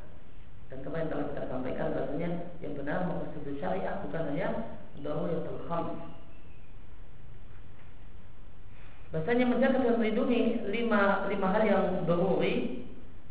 Dan 0.70 0.86
kemarin 0.86 1.10
telah 1.10 1.26
kita 1.34 1.50
sampaikan 1.50 1.98
bahasanya 1.98 2.30
yang 2.62 2.74
benar 2.78 3.10
itu 3.34 3.58
syariah 3.58 4.06
bukan 4.06 4.22
hanya 4.30 4.50
daruriyatul 5.02 5.62
khams. 5.66 5.98
Bahasanya 9.10 9.46
menjaga 9.50 9.82
dan 9.82 9.96
melindungi 9.98 10.70
lima, 10.70 11.26
lima 11.26 11.48
hal 11.50 11.64
yang 11.66 11.86
daruri 12.06 12.86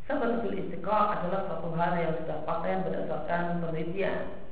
Sabatul 0.08 0.56
istiqah 0.56 1.20
adalah 1.20 1.44
satu 1.52 1.68
hal 1.76 1.92
yang 2.00 2.16
sudah 2.24 2.40
paten 2.48 2.80
berdasarkan 2.88 3.60
penelitian 3.60 4.47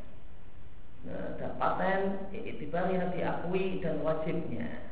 Dan 1.06 1.52
paten 1.62 2.00
itibarinya 2.34 3.14
diakui 3.14 3.78
dan 3.78 4.02
wajibnya 4.02 4.90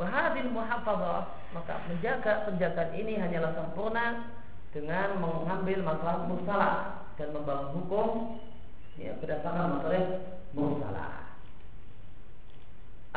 Wahadil 0.00 0.48
muhafadah 0.48 1.28
Maka 1.52 1.84
menjaga 1.92 2.48
penjagaan 2.48 2.96
ini 2.96 3.20
hanyalah 3.20 3.52
sempurna 3.52 4.32
Dengan 4.72 5.20
mengambil 5.20 5.84
masalah 5.84 6.24
musalah 6.24 6.76
Dan 7.20 7.36
membangun 7.36 7.68
hukum 7.76 8.08
ya, 8.96 9.12
Berdasarkan 9.20 9.76
masalah 9.76 10.24
musalah 10.56 11.28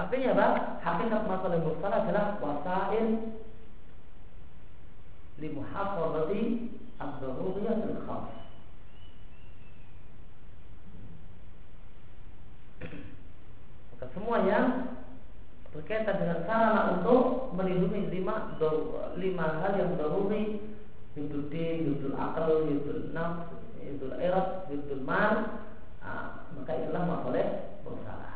Artinya 0.02 0.30
apa? 0.34 0.48
Hakikat 0.82 1.24
masalah 1.28 1.60
musalah 1.62 1.98
adalah 2.08 2.26
wasail 2.40 3.08
limuhafazati 5.42 6.42
ad-daruriyatil 7.02 8.00
khas. 8.06 8.41
Maka 13.94 14.06
semua 14.18 14.44
yang 14.46 14.98
berkaitan 15.72 16.20
dengan 16.20 16.40
sarana 16.44 16.82
untuk 17.00 17.56
melindungi 17.56 18.12
lima 18.12 18.60
lima 19.16 19.48
hal 19.64 19.74
yang 19.80 19.96
daruri 19.96 20.60
hidul 21.16 21.48
din, 21.52 21.96
hidul 21.96 22.16
akal, 22.16 22.68
hidul 22.68 23.12
nafs, 23.12 23.52
hidul 23.84 24.16
erat, 24.16 24.68
hidul 24.72 25.04
mal, 25.04 25.64
nah, 26.00 26.48
maka 26.56 26.72
itulah 26.76 27.04
masalah 27.04 27.48
bersalah. 27.84 28.31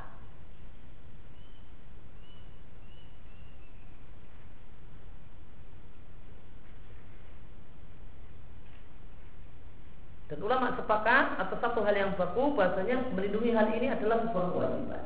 Dan 10.26 10.42
ulama 10.42 10.74
sepakat 10.74 11.38
atau 11.38 11.56
satu 11.62 11.86
hal 11.86 11.94
yang 11.94 12.12
baku 12.18 12.58
bahasanya 12.58 13.14
melindungi 13.14 13.54
hal 13.54 13.70
ini 13.78 13.94
adalah 13.94 14.26
sebuah 14.26 14.48
kewajiban. 14.58 15.04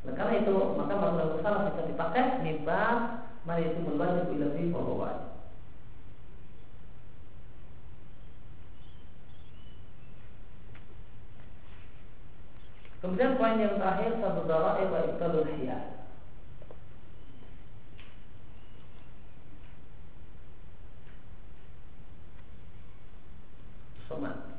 Nah, 0.00 0.12
karena 0.16 0.34
itu 0.40 0.56
maka 0.80 0.94
masalah 0.96 1.36
masalah 1.36 1.60
bisa 1.68 1.82
dipakai 1.92 2.40
nibah 2.40 3.20
mari 3.44 3.68
itu 3.68 3.84
berwajib 3.84 4.32
lebih 4.32 4.72
bahwa 4.72 5.28
Kemudian 13.00 13.40
poin 13.40 13.56
yang 13.56 13.80
terakhir 13.80 14.20
satu 14.20 14.44
darah 14.44 14.76
wa 14.76 15.00
ibtalul 15.08 15.48
hiyah. 15.56 15.99
for 24.10 24.18
month. 24.18 24.49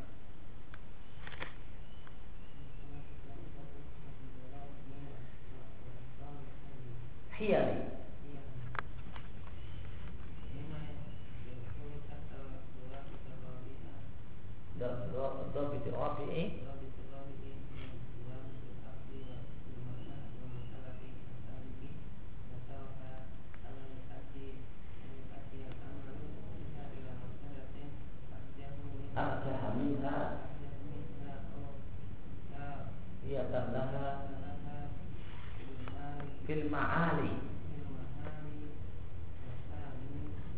في 36.53 36.61
المعالي. 36.61 37.29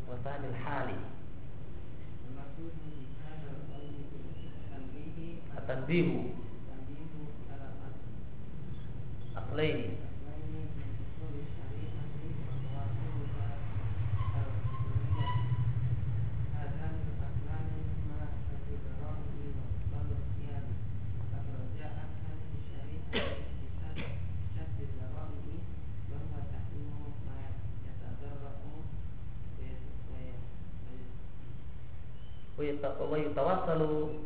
وسام 0.10 0.42
الحالي. 0.50 0.98
التنبيه. 5.58 6.30
أصلين. 9.38 9.96
wa 33.46 33.56
selalu 33.66 34.23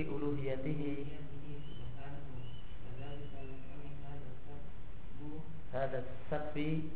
Bi 0.00 0.08
uluhiyatihi. 0.08 1.12
Hada 5.76 6.00
satfi 6.32 6.88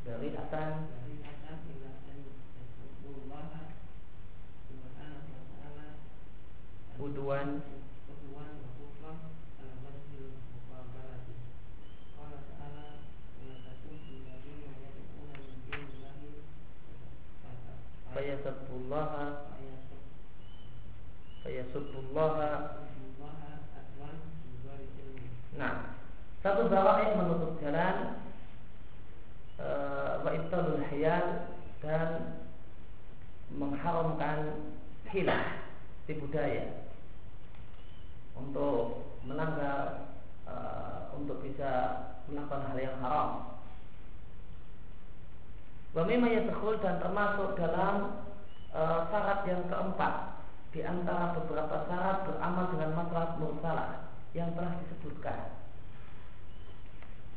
Dari 0.00 0.28
asan 0.32 0.88
Uduan. 6.96 7.60
Fayasabbullaha 18.16 19.43
Fayasabbullaha 21.54 22.82
Nah 25.54 25.94
Satu 26.42 26.66
zawa'i 26.66 27.14
menutup 27.14 27.62
jalan 27.62 28.18
Wa 30.26 30.30
ibtalul 30.34 30.82
hiyal 30.90 31.46
Dan 31.78 32.42
Mengharamkan 33.54 34.66
Hilah 35.14 35.62
Tipu 36.10 36.26
daya 36.34 36.90
Untuk 38.34 39.06
melanggar 39.22 40.10
uh, 40.50 41.14
Untuk 41.14 41.38
bisa 41.38 42.02
Melakukan 42.24 42.72
hal 42.72 42.78
yang 42.80 42.96
haram. 43.04 43.60
Wamima 45.92 46.24
yadkhul 46.24 46.80
dan 46.80 46.96
termasuk 47.04 47.52
dalam 47.60 48.24
e, 48.72 48.80
syarat 49.12 49.44
yang 49.44 49.62
keempat 49.68 50.33
di 50.74 50.82
antara 50.82 51.38
beberapa 51.38 51.86
syarat 51.86 52.26
beramal 52.26 52.66
dengan 52.74 52.90
masalah 52.98 53.38
mursalah 53.38 54.10
yang 54.34 54.50
telah 54.58 54.74
disebutkan. 54.82 55.54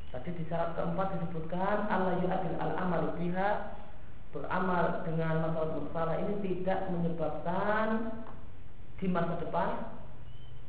Tadi 0.09 0.29
di 0.33 0.43
syarat 0.49 0.73
keempat 0.73 1.21
disebutkan 1.21 1.85
Allah 1.85 2.17
yu'adil 2.17 2.57
al-amal 2.57 3.13
biha 3.13 3.77
beramal 4.33 5.05
dengan 5.05 5.45
masalah 5.45 5.69
mursalah 5.77 6.15
ini 6.25 6.33
tidak 6.41 6.89
menyebabkan 6.89 7.87
di 8.97 9.05
masa 9.05 9.37
depan 9.37 9.69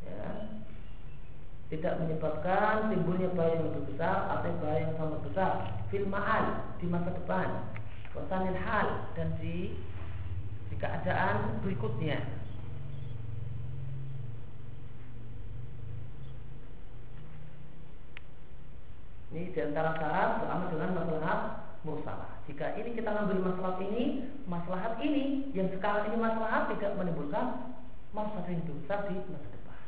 ya, 0.05 0.29
tidak 1.73 2.05
menyebabkan 2.05 2.93
timbulnya 2.93 3.33
bahaya 3.33 3.57
yang 3.57 3.73
lebih 3.73 3.97
besar 3.97 4.29
atau 4.37 4.53
bahaya 4.61 4.85
yang 4.85 4.95
sama 5.01 5.17
besar 5.25 5.53
fil 5.89 6.05
ma'al 6.05 6.77
di 6.77 6.87
masa 6.93 7.17
depan 7.17 7.65
wasanil 8.13 8.61
hal 8.61 9.09
dan 9.17 9.33
di 9.41 9.73
di 10.69 10.77
keadaan 10.77 11.65
berikutnya. 11.65 12.38
Ini 19.29 19.53
di 19.53 19.61
antara 19.61 19.93
syarat 20.01 20.41
beramal 20.41 20.69
dengan 20.73 20.91
masalah 20.97 21.39
mursalah. 21.85 22.31
Jika 22.49 22.81
ini 22.81 22.97
kita 22.97 23.13
ngambil 23.13 23.39
masalah 23.45 23.77
ini, 23.85 24.25
masalah 24.49 24.97
ini 25.05 25.53
yang 25.53 25.69
sekarang 25.69 26.09
ini 26.09 26.17
masalah 26.17 26.73
tidak 26.73 26.97
menimbulkan 26.97 27.77
masalah 28.17 28.49
yang 28.49 28.65
besar 28.65 29.05
di 29.13 29.21
masa 29.29 29.49
depan. 29.53 29.79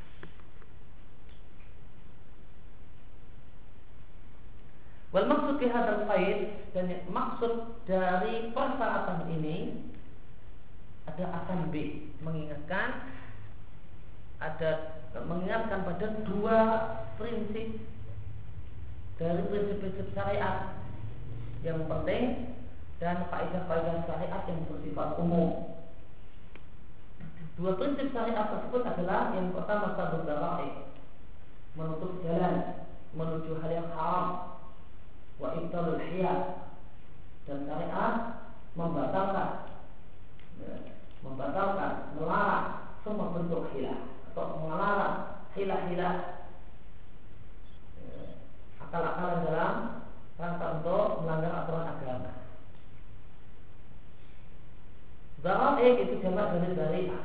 Wal 5.10 5.26
maksud 5.26 5.54
bihadzal 5.56 6.04
faid 6.04 6.38
dan 6.76 6.86
maksud 7.08 7.52
dari 7.88 8.52
persyaratan 8.52 9.26
ini 9.40 9.88
ada 11.08 11.24
akan 11.42 11.72
B 11.74 12.06
mengingatkan 12.22 13.08
ada 14.38 14.70
mengingatkan 15.26 15.82
pada 15.82 16.06
dua 16.22 16.58
prinsip 17.18 17.89
dari 19.20 19.44
prinsip-prinsip 19.52 20.16
syariat 20.16 20.80
yang 21.60 21.84
penting 21.84 22.56
dan 22.96 23.28
faedah-faedah 23.28 24.08
syariat 24.08 24.42
yang 24.48 24.64
bersifat 24.64 25.20
umum. 25.20 25.76
Dua 27.60 27.76
prinsip 27.76 28.08
syariat 28.16 28.48
tersebut 28.48 28.80
adalah 28.80 29.36
yang 29.36 29.52
pertama 29.52 29.92
satu 29.92 30.24
menutup 31.76 32.24
jalan 32.24 32.88
menuju 33.12 33.60
hal 33.60 33.70
yang 33.70 33.88
haram 33.92 34.26
wa 35.36 35.48
ibtalul 35.52 36.00
hiyal 36.00 36.72
dan 37.44 37.58
syariat 37.68 38.14
membatalkan 38.72 39.68
ya, 40.64 40.74
membatalkan 41.20 42.16
melarang 42.16 42.96
semua 43.04 43.36
bentuk 43.36 43.68
hilah 43.76 44.00
atau 44.32 44.64
melarang 44.64 45.44
hilah-hilah 45.52 46.39
akal-akalan 48.90 49.46
dalam 49.46 49.74
rangka 50.34 50.66
untuk 50.82 51.22
melanggar 51.22 51.52
aturan 51.62 51.86
agama. 51.94 52.32
Zaraik 55.40 55.96
itu 56.04 56.14
jamak 56.20 56.52
dari 56.52 56.76
zari'ah 56.76 57.24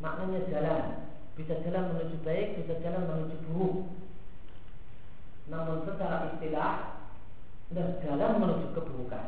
Maknanya 0.00 0.40
jalan 0.48 0.84
Bisa 1.36 1.52
jalan 1.60 1.92
menuju 1.92 2.16
baik, 2.24 2.56
bisa 2.64 2.80
jalan 2.80 3.04
menuju 3.04 3.36
buruk 3.50 3.76
namun 5.46 5.86
secara 5.86 6.34
istilah 6.34 7.06
dan 7.70 8.02
jalan 8.02 8.42
menuju 8.42 8.66
keburukan. 8.74 9.26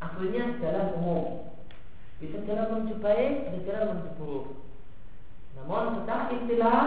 Aslinya 0.00 0.60
jalan 0.60 0.96
umum. 1.00 1.24
Bisa 2.16 2.40
jalan 2.48 2.72
menuju 2.72 2.96
baik, 3.04 3.52
bisa 3.52 3.58
jalan 3.68 3.84
menuju 3.92 4.10
buruk. 4.16 4.46
Namun 5.60 6.00
secara 6.00 6.32
istilah 6.32 6.80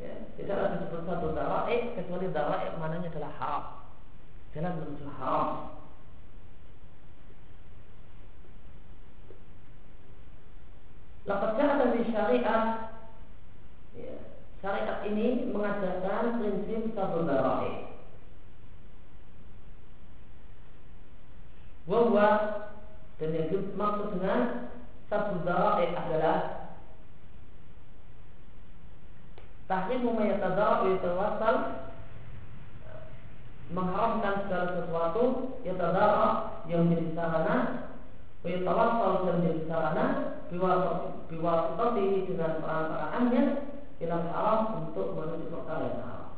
ya, 0.00 0.14
tidak 0.40 0.56
ada 0.56 0.66
disebut 0.80 1.04
satu 1.04 1.36
daraik 1.36 1.94
kecuali 1.94 2.26
daraik 2.32 2.74
mananya 2.80 3.12
adalah 3.12 3.32
haram. 3.36 3.64
Jalan 4.56 4.72
menuju 4.80 5.06
haram. 5.20 5.48
Laqad 11.28 11.50
ja'a 11.60 11.84
di 11.94 12.02
syariah 12.10 12.64
ya, 13.94 14.14
Syariat 14.60 15.08
ini 15.08 15.48
mengajarkan 15.48 16.36
prinsip 16.36 16.92
sabun 16.92 17.24
dara'i. 17.24 17.88
Bahwa 21.88 22.28
dan 23.16 23.36
yang 23.36 23.48
dimaksud 23.48 24.20
dengan 24.20 24.68
sabun 25.08 25.48
dara'i 25.48 25.96
adalah 25.96 26.59
tahrim 29.70 30.02
mayatadara 30.02 30.82
yatawasal 30.90 31.56
mengharamkan 33.70 34.34
segala 34.50 34.66
sesuatu 34.82 35.22
yatadara 35.62 36.26
yang 36.66 36.90
menjadi 36.90 37.14
sarana 37.14 37.56
yatawasal 38.42 39.30
dan 39.30 39.34
menjadi 39.38 39.62
sarana 39.70 40.06
biwasitati 41.30 42.26
dengan 42.26 42.58
peran-peranannya 42.58 43.44
bilang 44.02 44.26
haram 44.34 44.90
untuk 44.90 45.14
menuju 45.14 45.46
perkara 45.54 45.86
yang 45.86 46.02
haram. 46.02 46.28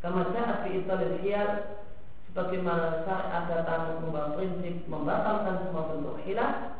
Kama 0.00 0.32
jahat 0.32 0.56
fi 0.62 0.78
italil 0.78 1.18
sebagaimana 2.30 3.02
syariat 3.02 3.98
membawa 3.98 4.38
prinsip 4.38 4.86
membatalkan 4.86 5.66
semua 5.66 5.90
bentuk 5.90 6.22
hilal 6.22 6.78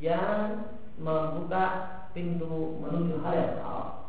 yang 0.00 0.72
membuka 0.96 1.64
pintu 2.16 2.80
menuju 2.80 3.20
hal 3.20 3.34
yang 3.36 3.60
haram. 3.60 4.00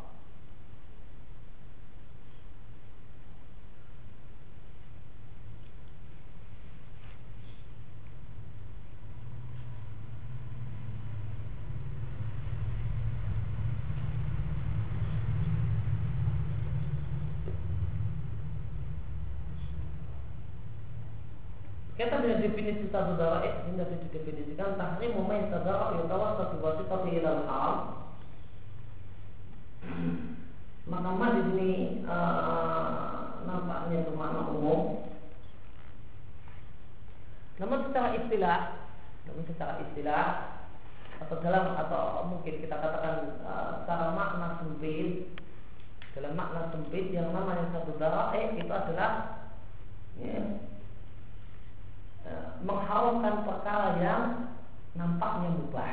Kita 22.02 22.18
dengan 22.18 22.31
definisi 22.42 22.90
satu 22.90 23.14
darah 23.14 23.46
ini 23.46 23.78
sudah 23.78 23.86
didefinisikan 23.86 24.74
tahrim 24.74 25.14
mumain 25.14 25.46
tadarah 25.48 25.94
yutawa 25.96 26.34
satu 26.42 26.58
wasitati 26.58 27.22
ilal 27.22 27.46
haram. 27.46 27.78
Maka 30.82 31.10
ma 31.14 31.26
di 31.30 31.42
sini 31.46 31.72
uh, 32.02 33.46
nampaknya 33.46 34.10
makna 34.18 34.50
umum. 34.50 35.06
Namun 37.62 37.78
secara 37.86 38.18
istilah, 38.18 38.58
namun 39.30 39.44
secara 39.46 39.78
istilah 39.86 40.26
atau 41.22 41.38
dalam 41.38 41.78
atau 41.78 42.26
mungkin 42.26 42.58
kita 42.58 42.74
katakan 42.74 43.46
uh, 43.46 43.86
secara 43.86 44.10
makna 44.10 44.58
sempit 44.58 45.30
dalam 46.18 46.34
makna 46.34 46.74
sempit 46.74 47.14
yang 47.14 47.30
namanya 47.30 47.70
satu 47.70 47.94
darah 47.96 48.34
eh 48.34 48.58
itu 48.58 48.66
adalah 48.68 49.38
ya, 50.18 50.42
mengharamkan 52.62 53.42
perkara 53.42 53.88
yang 53.98 54.22
nampaknya 54.94 55.48
mubah. 55.50 55.92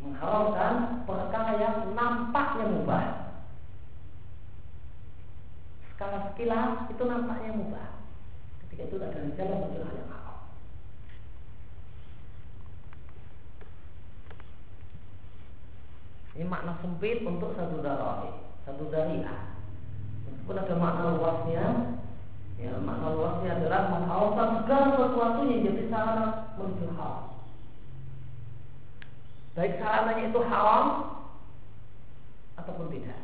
Mengharamkan 0.00 0.74
perkara 1.04 1.52
yang 1.60 1.76
nampaknya 1.92 2.64
mubah. 2.72 3.06
Skala 5.92 6.32
sekilas 6.32 6.88
itu 6.88 7.02
nampaknya 7.04 7.52
mubah 7.52 8.00
ketika 8.64 8.86
itu 8.86 8.96
ada 9.02 9.18
jalan 9.36 9.58
menuju 9.66 9.82
hal 9.84 9.94
yang 9.98 10.10
haram. 10.14 10.38
Ini 16.38 16.44
makna 16.46 16.72
sempit 16.80 17.20
untuk 17.26 17.52
satu 17.58 17.82
darai, 17.84 18.32
satu 18.64 18.88
dariah. 18.88 19.49
Meskipun 20.40 20.56
ada 20.56 20.76
makna 20.80 21.20
luasnya, 21.20 21.66
ya 22.56 22.72
makna 22.80 23.12
luasnya 23.12 23.60
adalah 23.60 23.92
menghalalkan 23.92 24.48
segala 24.64 24.86
sesuatu 24.96 25.40
yang 25.44 25.60
jadi 25.68 25.84
sarana 25.92 26.26
menuju 26.56 26.96
haram. 26.96 27.36
Baik 29.52 29.76
sarananya 29.76 30.24
itu 30.32 30.40
haram 30.48 30.84
ataupun 32.56 32.88
tidak. 32.88 33.20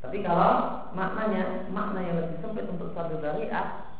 Tapi 0.00 0.24
kalau 0.24 0.52
maknanya 0.96 1.68
makna 1.68 2.00
yang 2.00 2.16
lebih 2.16 2.40
sempit 2.40 2.64
untuk 2.64 2.96
satu 2.96 3.20
dariah 3.20 3.92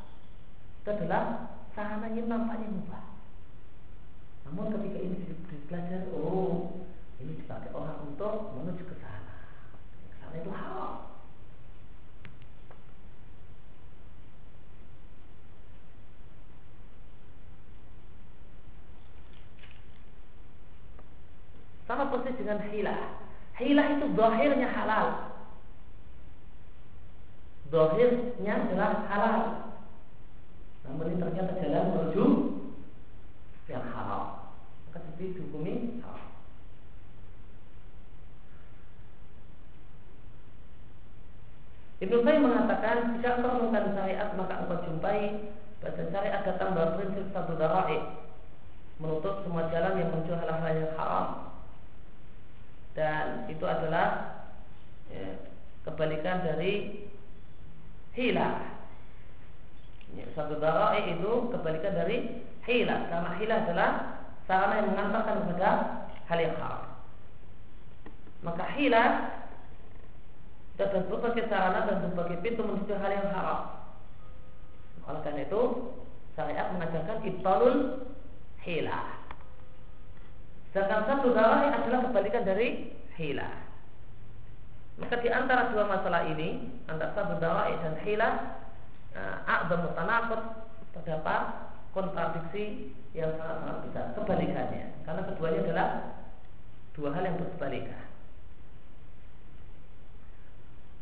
itu 0.81 0.89
adalah 0.97 1.53
sarananya 1.77 2.25
nampaknya 2.25 2.73
mubah. 2.73 3.05
Namun 4.49 4.73
ketika 4.81 4.99
ini 5.05 5.29
dipelajari, 5.29 6.09
oh 6.17 6.89
ini 7.21 7.37
dipakai 7.37 7.69
orang 7.77 8.01
untuk 8.09 8.57
menuju 8.57 8.81
ke 8.81 8.97
sana 10.37 10.45
itu 10.45 10.51
haram. 10.53 10.93
Sama 21.87 22.11
persis 22.13 22.37
dengan 22.37 22.61
hilah. 22.69 23.01
Hilah 23.57 23.87
itu 23.97 24.07
zahirnya 24.13 24.69
halal. 24.69 25.07
Zahirnya 27.67 28.55
adalah 28.63 29.11
halal 29.11 29.43
Namun 30.87 31.11
ini 31.11 31.19
ternyata 31.19 31.59
jalan 31.59 31.85
menuju 31.91 32.25
yang 33.67 33.83
haram 33.91 34.55
Maka 34.87 35.03
jadi 35.03 35.35
dihukumi 35.35 35.99
haram 35.99 36.16
Ibnu 41.97 42.21
Qayyim 42.21 42.45
mengatakan 42.45 43.17
jika 43.17 43.41
engkau 43.41 43.57
menemukan 43.57 43.97
syariat 43.97 44.29
maka 44.37 44.55
engkau 44.65 44.85
jumpai 44.85 45.49
bahwa 45.81 46.05
syariat 46.13 46.41
datang 46.45 46.77
dalam 46.77 46.93
prinsip 47.01 47.25
satu 47.33 47.57
darai 47.57 48.01
menutup 49.01 49.45
semua 49.45 49.69
jalan 49.73 50.01
yang 50.01 50.09
menuju 50.13 50.33
hal-hal 50.37 50.73
yang 50.73 50.93
haram 50.97 51.47
dan 52.97 53.45
itu 53.53 53.61
adalah 53.69 54.41
ya, 55.13 55.37
kebalikan 55.85 56.41
dari 56.41 57.05
hilah. 58.17 58.57
Ya, 60.17 60.25
satu 60.33 60.57
darah 60.57 60.97
itu 60.97 61.53
kebalikan 61.53 61.93
dari 61.93 62.41
hilah. 62.65 63.01
Karena 63.13 63.31
hilah 63.37 63.59
adalah 63.69 63.91
sarana 64.49 64.81
yang 64.81 64.89
mengantarkan 64.97 65.37
kepada 65.45 65.71
hal 66.25 66.39
yang 66.41 66.57
haram. 66.57 66.85
Maka 68.41 68.65
hilah 68.81 69.09
dan 70.77 71.09
berbagai 71.09 71.49
sarana 71.49 71.89
dan 71.89 72.05
berbagai 72.09 72.45
pintu 72.45 72.61
menuju 72.61 72.95
hal 73.01 73.11
yang 73.11 73.29
haram. 73.33 73.61
Oleh 75.09 75.21
karena 75.25 75.43
itu, 75.49 75.63
syariat 76.37 76.69
mengajarkan 76.77 77.19
ibtalul 77.25 77.77
hilah. 78.61 79.07
Sedangkan 80.77 81.09
satu 81.09 81.33
darah 81.33 81.73
adalah 81.73 82.01
kebalikan 82.11 82.45
dari 82.45 82.93
hilah. 83.17 83.65
Maka 84.97 85.21
di 85.21 85.29
antara 85.29 85.73
dua 85.73 85.85
masalah 85.89 86.29
ini, 86.29 86.73
antara 86.89 87.13
satu 87.17 87.41
dawai 87.41 87.73
dan 87.81 87.95
hilah, 88.05 88.35
uh, 89.17 89.37
a'zam 89.45 89.81
mutanaqid 89.89 90.43
terdapat 90.97 91.43
kontradiksi 91.93 92.93
yang 93.17 93.33
sangat-sangat 93.41 93.79
besar 93.89 94.05
kebalikannya. 94.17 94.87
Karena 95.05 95.23
keduanya 95.33 95.61
adalah 95.65 95.89
dua 96.97 97.09
hal 97.13 97.23
yang 97.25 97.37
berbalikan. 97.41 98.06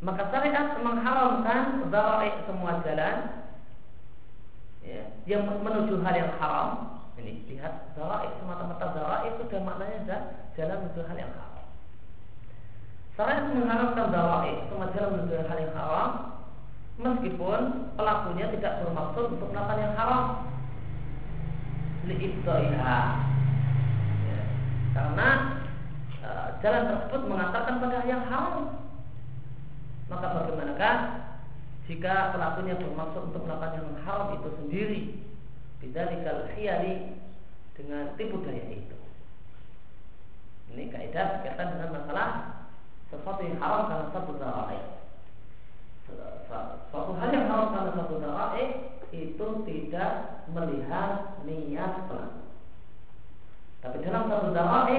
Maka 0.03 0.23
syariat 0.33 0.75
mengharamkan 0.83 1.91
darai 1.93 2.33
semua 2.49 2.83
jalan 2.83 3.17
ya, 4.83 5.05
yang 5.29 5.47
menuju 5.47 6.03
hal 6.03 6.15
yang 6.15 6.33
haram. 6.41 6.99
Ini 7.15 7.47
lihat 7.47 7.95
darai 7.95 8.27
semata-mata 8.43 8.91
darai 8.91 9.31
itu 9.31 9.47
dan 9.47 9.63
maknanya 9.63 10.03
adalah 10.03 10.23
jalan 10.59 10.77
menuju 10.83 11.03
hal 11.07 11.17
yang 11.19 11.33
haram. 11.37 11.55
Syariat 13.15 13.47
mengharapkan 13.55 14.11
dawa'i 14.11 14.59
semacam 14.67 15.05
menuju 15.15 15.35
hal 15.47 15.59
yang 15.63 15.75
haram 15.79 16.11
meskipun 16.99 17.61
pelakunya 17.95 18.47
tidak 18.59 18.73
bermaksud 18.83 19.39
untuk 19.39 19.49
melakukan 19.51 19.83
yang 19.83 19.95
haram 19.99 20.25
liibdaiha 22.07 23.01
ya. 24.31 24.41
karena 24.95 25.29
e, 26.23 26.31
jalan 26.63 26.85
tersebut 26.91 27.23
mengatakan 27.27 27.75
pada 27.83 27.99
yang 28.07 28.23
haram 28.31 28.84
maka 30.15 30.31
bagaimanakah 30.31 30.97
jika 31.91 32.31
pelakunya 32.31 32.79
bermaksud 32.79 33.35
untuk 33.35 33.43
melakukan 33.43 33.83
yang 33.83 33.99
haram 34.07 34.39
itu 34.39 34.49
sendiri? 34.63 35.03
Bidzalikal 35.83 36.49
hiyali 36.55 37.19
dengan 37.75 38.15
tipu 38.15 38.39
daya 38.47 38.63
itu. 38.71 38.99
Ini 40.71 40.87
kaidah 40.89 41.39
berkaitan 41.39 41.77
dengan 41.77 41.91
masalah 41.99 42.29
sesuatu 43.11 43.43
yang 43.43 43.59
haram 43.59 43.91
karena 43.91 44.07
satu 44.15 44.33
darai. 44.39 44.81
Suatu 46.89 47.13
hal 47.19 47.29
yang 47.35 47.47
haram 47.51 47.69
karena 47.75 47.93
satu 47.99 48.15
darai 48.23 48.65
itu 49.11 49.47
tidak 49.67 50.11
melihat 50.55 51.43
niat 51.43 51.93
pelaku. 52.07 52.43
Tapi 53.83 53.97
dalam 54.01 54.31
satu 54.31 54.49
darai 54.55 54.99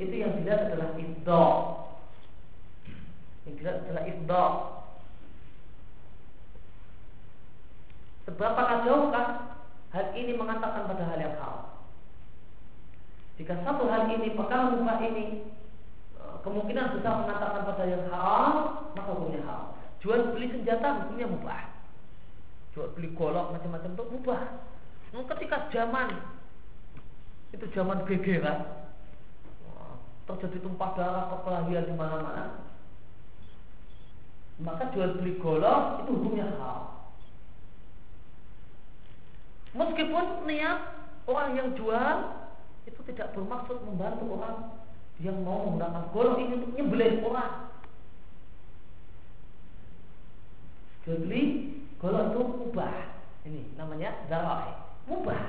itu 0.00 0.14
yang 0.18 0.34
dilihat 0.40 0.72
adalah 0.72 0.98
ifdo 0.98 1.44
yang 3.44 3.60
adalah 3.60 4.04
ifdo 4.08 4.44
seberapa 8.24 8.62
jauhkah 8.88 9.26
hal 9.92 10.06
ini 10.16 10.32
mengatakan 10.32 10.88
pada 10.88 11.04
hal 11.12 11.18
yang 11.20 11.36
haram? 11.36 11.76
Jika 13.36 13.60
satu 13.60 13.84
hal 13.90 14.08
ini 14.08 14.32
perkara 14.32 14.72
mubah 14.72 14.98
ini 15.04 15.44
kemungkinan 16.40 16.96
besar 16.96 17.20
mengatakan 17.20 17.62
pada 17.68 17.84
yang 17.84 18.04
haram 18.08 18.52
maka 18.96 19.10
hukumnya 19.12 19.44
haram. 19.44 19.76
Jual 20.00 20.32
beli 20.32 20.48
senjata 20.48 21.04
hukumnya 21.04 21.28
mubah. 21.28 21.62
Jual 22.72 22.88
beli 22.96 23.12
golok 23.12 23.52
macam-macam 23.52 23.92
itu 23.92 24.04
mubah. 24.08 24.42
Nah, 25.14 25.24
ketika 25.36 25.68
zaman 25.70 26.08
itu 27.54 27.64
zaman 27.70 28.02
gegeran 28.08 28.66
terjadi 30.24 30.58
tumpah 30.64 30.90
darah 30.96 31.30
perkelahian 31.30 31.86
di 31.86 31.94
mana-mana 31.94 32.73
maka 34.62 34.90
jual 34.94 35.18
beli 35.18 35.34
golok 35.42 36.04
itu 36.04 36.10
hukumnya 36.14 36.46
haram 36.54 36.94
meskipun 39.74 40.46
niat 40.46 40.78
orang 41.26 41.50
yang 41.58 41.68
jual 41.74 42.16
itu 42.84 43.00
tidak 43.10 43.32
bermaksud 43.32 43.80
membantu 43.82 44.38
orang 44.38 44.56
yang 45.22 45.40
mau 45.46 45.70
menggunakan 45.70 46.10
golok 46.10 46.36
ini 46.42 46.52
untuk 46.58 46.72
nyembelih 46.74 47.22
orang. 47.22 47.52
Jadi 51.04 51.42
golok 52.00 52.24
itu 52.32 52.40
mubah. 52.42 52.96
Ini 53.44 53.60
namanya 53.76 54.10
darai. 54.26 54.72
Mubah. 55.06 55.44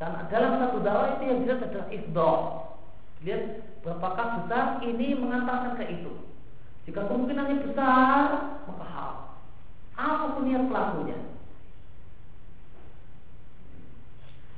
Karena 0.00 0.26
dalam 0.26 0.58
satu 0.58 0.78
darai 0.82 1.14
itu 1.18 1.24
yang 1.30 1.40
jelas 1.46 1.62
adalah 1.62 1.88
ifdol. 1.90 2.40
lihat 3.22 3.42
berapakah 3.86 4.26
besar 4.42 4.82
ini 4.82 5.14
mengantarkan 5.14 5.78
ke 5.78 5.84
itu. 5.94 6.10
Jika 6.82 7.06
kemungkinannya 7.06 7.62
besar, 7.62 8.26
maka 8.66 8.84
haram. 8.90 9.18
Apa 9.94 10.34
pun 10.34 10.50
niat 10.50 10.66
pelakunya. 10.66 11.18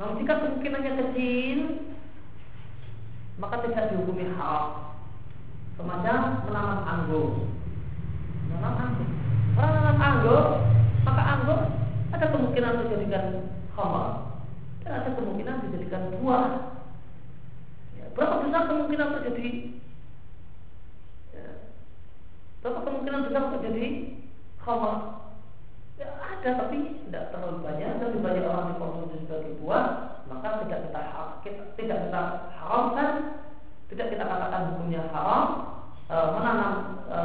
Namun 0.00 0.18
jika 0.24 0.40
kemungkinannya 0.40 0.92
kecil, 1.04 1.58
maka 3.36 3.60
tidak 3.68 3.92
dihukumi 3.92 4.32
haram. 4.40 4.96
Semacam 5.76 6.48
menanam 6.48 6.80
anggur. 6.88 7.28
Menanam 8.48 8.74
anggur. 8.78 9.08
Orang 9.54 9.70
menanam 9.74 9.98
anggur, 10.00 10.42
maka 11.04 11.22
anggur 11.22 11.60
ada 12.14 12.26
kemungkinan 12.30 12.78
dijadikan 12.86 13.26
khamar 13.74 14.38
dan 14.86 15.02
ada 15.02 15.10
kemungkinan 15.12 15.66
dijadikan 15.66 16.14
buah. 16.18 16.72
Ya, 17.98 18.04
berapa 18.14 18.46
besar 18.46 18.70
kemungkinan 18.70 19.14
terjadi? 19.18 19.50
Berapa 22.64 22.80
kemungkinan 22.80 23.28
besar 23.28 23.52
terjadi 23.52 24.16
khamar? 24.56 25.20
Ya 26.00 26.08
ada 26.16 26.50
tapi 26.64 26.96
tidak 27.04 27.28
terlalu 27.28 27.60
banyak 27.60 28.00
Lebih 28.00 28.24
banyak 28.24 28.44
orang 28.48 28.72
dikonsumsi 28.72 29.28
sebagai 29.28 29.52
buah 29.60 29.86
Maka 30.32 30.64
tidak 30.64 30.88
kita, 30.88 31.00
kita 31.44 31.62
tidak 31.76 31.98
kita 32.08 32.22
haramkan 32.56 33.12
Tidak 33.92 34.06
kita 34.16 34.24
katakan 34.24 34.72
hukumnya 34.72 35.04
haram 35.12 35.46
e, 36.08 36.16
Menanam 36.16 36.74
e, 37.04 37.18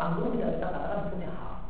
anggur 0.00 0.32
tidak 0.32 0.56
kita 0.56 0.66
katakan 0.72 0.98
hukumnya 1.04 1.30
haram 1.36 1.60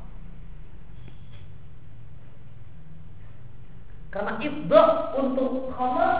Karena 4.14 4.32
itu 4.38 4.80
untuk 5.18 5.50
khamar 5.74 6.14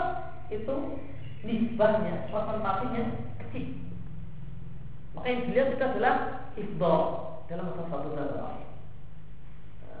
itu 0.51 0.75
nisbahnya, 1.47 2.29
persentasinya 2.29 3.03
kecil. 3.41 3.86
Maka 5.17 5.33
yang 5.33 5.41
dilihat 5.49 5.67
itu 5.73 5.81
adalah 5.81 6.15
ifdol 6.53 7.01
dalam 7.49 7.73
masa 7.73 7.83
satu 7.89 8.09
dan 8.13 8.29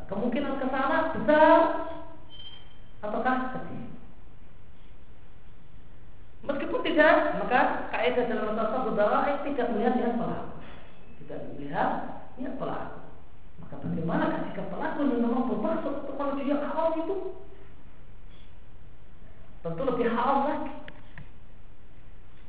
kemungkinan 0.07 0.61
ke 0.61 0.67
sana 0.69 0.97
besar 1.17 1.59
ataukah 3.03 3.37
kecil. 3.57 3.85
Meskipun 6.47 6.79
tidak, 6.85 7.43
maka 7.43 7.91
kaidah 7.91 8.23
dalam 8.29 8.55
masalah 8.55 8.93
darah 8.95 9.41
tidak 9.43 9.67
melihat 9.73 9.93
niat 9.99 10.15
pelaku, 10.15 10.55
tidak 11.25 11.39
melihat 11.51 11.89
niat 12.39 12.53
pelaku. 12.55 12.99
Maka 13.57 13.75
bagaimana 13.83 14.25
ketika 14.31 14.63
pelaku 14.71 14.99
yang 15.11 15.21
memang 15.27 15.49
bermaksud 15.49 15.93
untuk 16.05 16.15
menuju 16.15 16.43
yang 16.45 16.63
haram 16.71 16.93
itu? 17.03 17.15
Tentu 19.65 19.81
lebih 19.81 20.07
haram 20.13 20.39
lagi. 20.47 20.73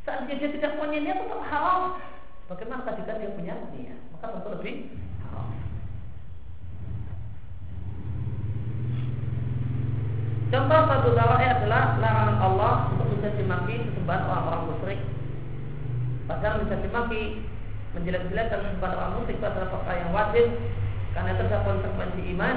Saat 0.07 0.31
dia 0.31 0.47
tidak 0.53 0.79
punya 0.79 1.01
niat 1.03 1.19
tetap 1.27 1.43
haram. 1.49 1.99
Bagaimana 2.49 2.81
ketika 2.89 3.21
dia 3.21 3.37
punya 3.37 3.55
niat? 3.77 4.01
Maka 4.17 4.41
tentu 4.41 4.49
lebih 4.57 4.75
Contoh 10.49 10.81
satu 10.89 11.13
darai 11.13 11.45
adalah 11.45 12.01
larangan 12.01 12.39
Allah 12.41 12.73
untuk 12.97 13.21
mencaci 13.21 13.45
maki 13.45 13.85
sesembahan 13.85 14.25
orang-orang 14.25 14.63
musyrik. 14.73 15.01
Padahal 16.25 16.65
mencaci 16.65 16.89
maki 16.89 17.23
menjelek-jelekkan 17.93 18.65
sesembahan 18.65 18.97
orang 18.97 19.13
musyrik 19.21 19.45
adalah 19.45 19.69
perkara 19.69 20.01
yang 20.01 20.13
wajib 20.17 20.47
karena 21.13 21.37
itu 21.37 21.43
adalah 21.45 21.63
konsekuensi 21.69 22.21
iman 22.33 22.57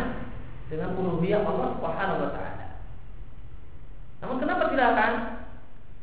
dengan 0.71 0.89
uluhiyah 0.95 1.43
Allah 1.43 1.67
Subhanahu 1.75 2.23
wa 2.23 2.31
taala. 2.31 2.67
Namun 4.23 4.37
kenapa 4.39 4.71
dilarang? 4.71 5.15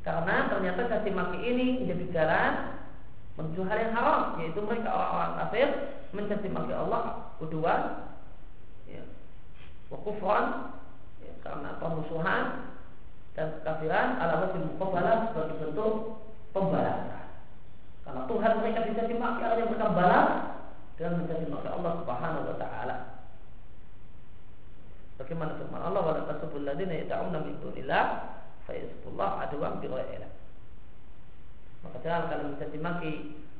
Karena 0.04 0.36
ternyata 0.52 0.92
caci 0.92 1.08
maki 1.08 1.38
ini 1.40 1.66
menjadi 1.80 2.04
jalan 2.12 2.52
menuju 3.38 3.62
hal 3.70 3.78
yang 3.78 3.94
haram, 3.94 4.20
yaitu 4.42 4.58
mereka 4.58 4.90
orang-orang 4.90 5.32
kafir 5.46 5.68
mencaci 6.10 6.48
maki 6.50 6.74
Allah, 6.74 7.30
uduan, 7.38 8.10
ya, 8.90 9.06
wakufan, 9.94 10.74
karena 11.46 11.78
pemusuhan 11.78 12.74
dan 13.38 13.62
kekafiran 13.62 14.18
ala 14.18 14.42
wajib 14.42 14.66
muqabbalah 14.74 15.30
sebagai 15.30 15.56
bentuk 15.62 15.94
pembalasan. 16.50 17.30
Karena 18.02 18.22
Tuhan 18.26 18.52
mereka 18.58 18.78
dimaki 19.06 19.42
Allah 19.46 19.58
yang 19.62 19.70
mereka 19.70 19.88
balas 19.94 20.28
dengan 20.98 21.22
menjadi 21.22 21.44
maki 21.46 21.68
Allah 21.70 21.92
Subhanahu 22.02 22.48
wa 22.50 22.56
taala. 22.58 22.96
Bagaimana 25.22 25.54
firman 25.58 25.82
Allah 25.82 26.02
wa 26.02 26.26
tasubul 26.26 26.66
ladina 26.66 26.94
yad'una 26.94 27.38
min 27.42 27.54
dunillah 27.62 28.04
fa 28.66 28.72
yasbullah 28.74 29.46
aduwan 29.46 29.78
bi 29.78 29.86
maka 31.88 32.04
jangan 32.04 32.28
kalian 32.28 32.48
menjadi 32.52 32.78
maki 32.84 33.12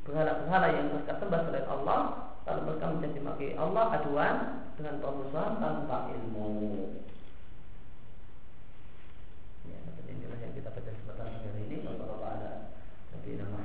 berhala-berhala 0.04 0.68
yang 0.76 0.86
mereka 0.92 1.16
sembah 1.16 1.40
selain 1.48 1.64
Allah 1.64 2.00
kalau 2.44 2.60
mereka 2.68 2.84
menjadi 2.92 3.18
maki 3.24 3.46
Allah 3.56 3.84
aduan 3.96 4.36
dengan 4.76 4.94
permusuhan 5.00 5.56
tanpa 5.56 6.12
ilmu. 6.12 6.52
Ya, 9.64 9.80
ini 10.12 10.24
yang 10.28 10.52
kita 10.52 10.68
baca 10.68 10.90
sebentar 10.92 11.24
hari 11.24 11.64
ini. 11.64 11.80
Kalau 11.88 12.20
ada, 12.20 12.72
tapi 13.16 13.40
nama 13.40 13.57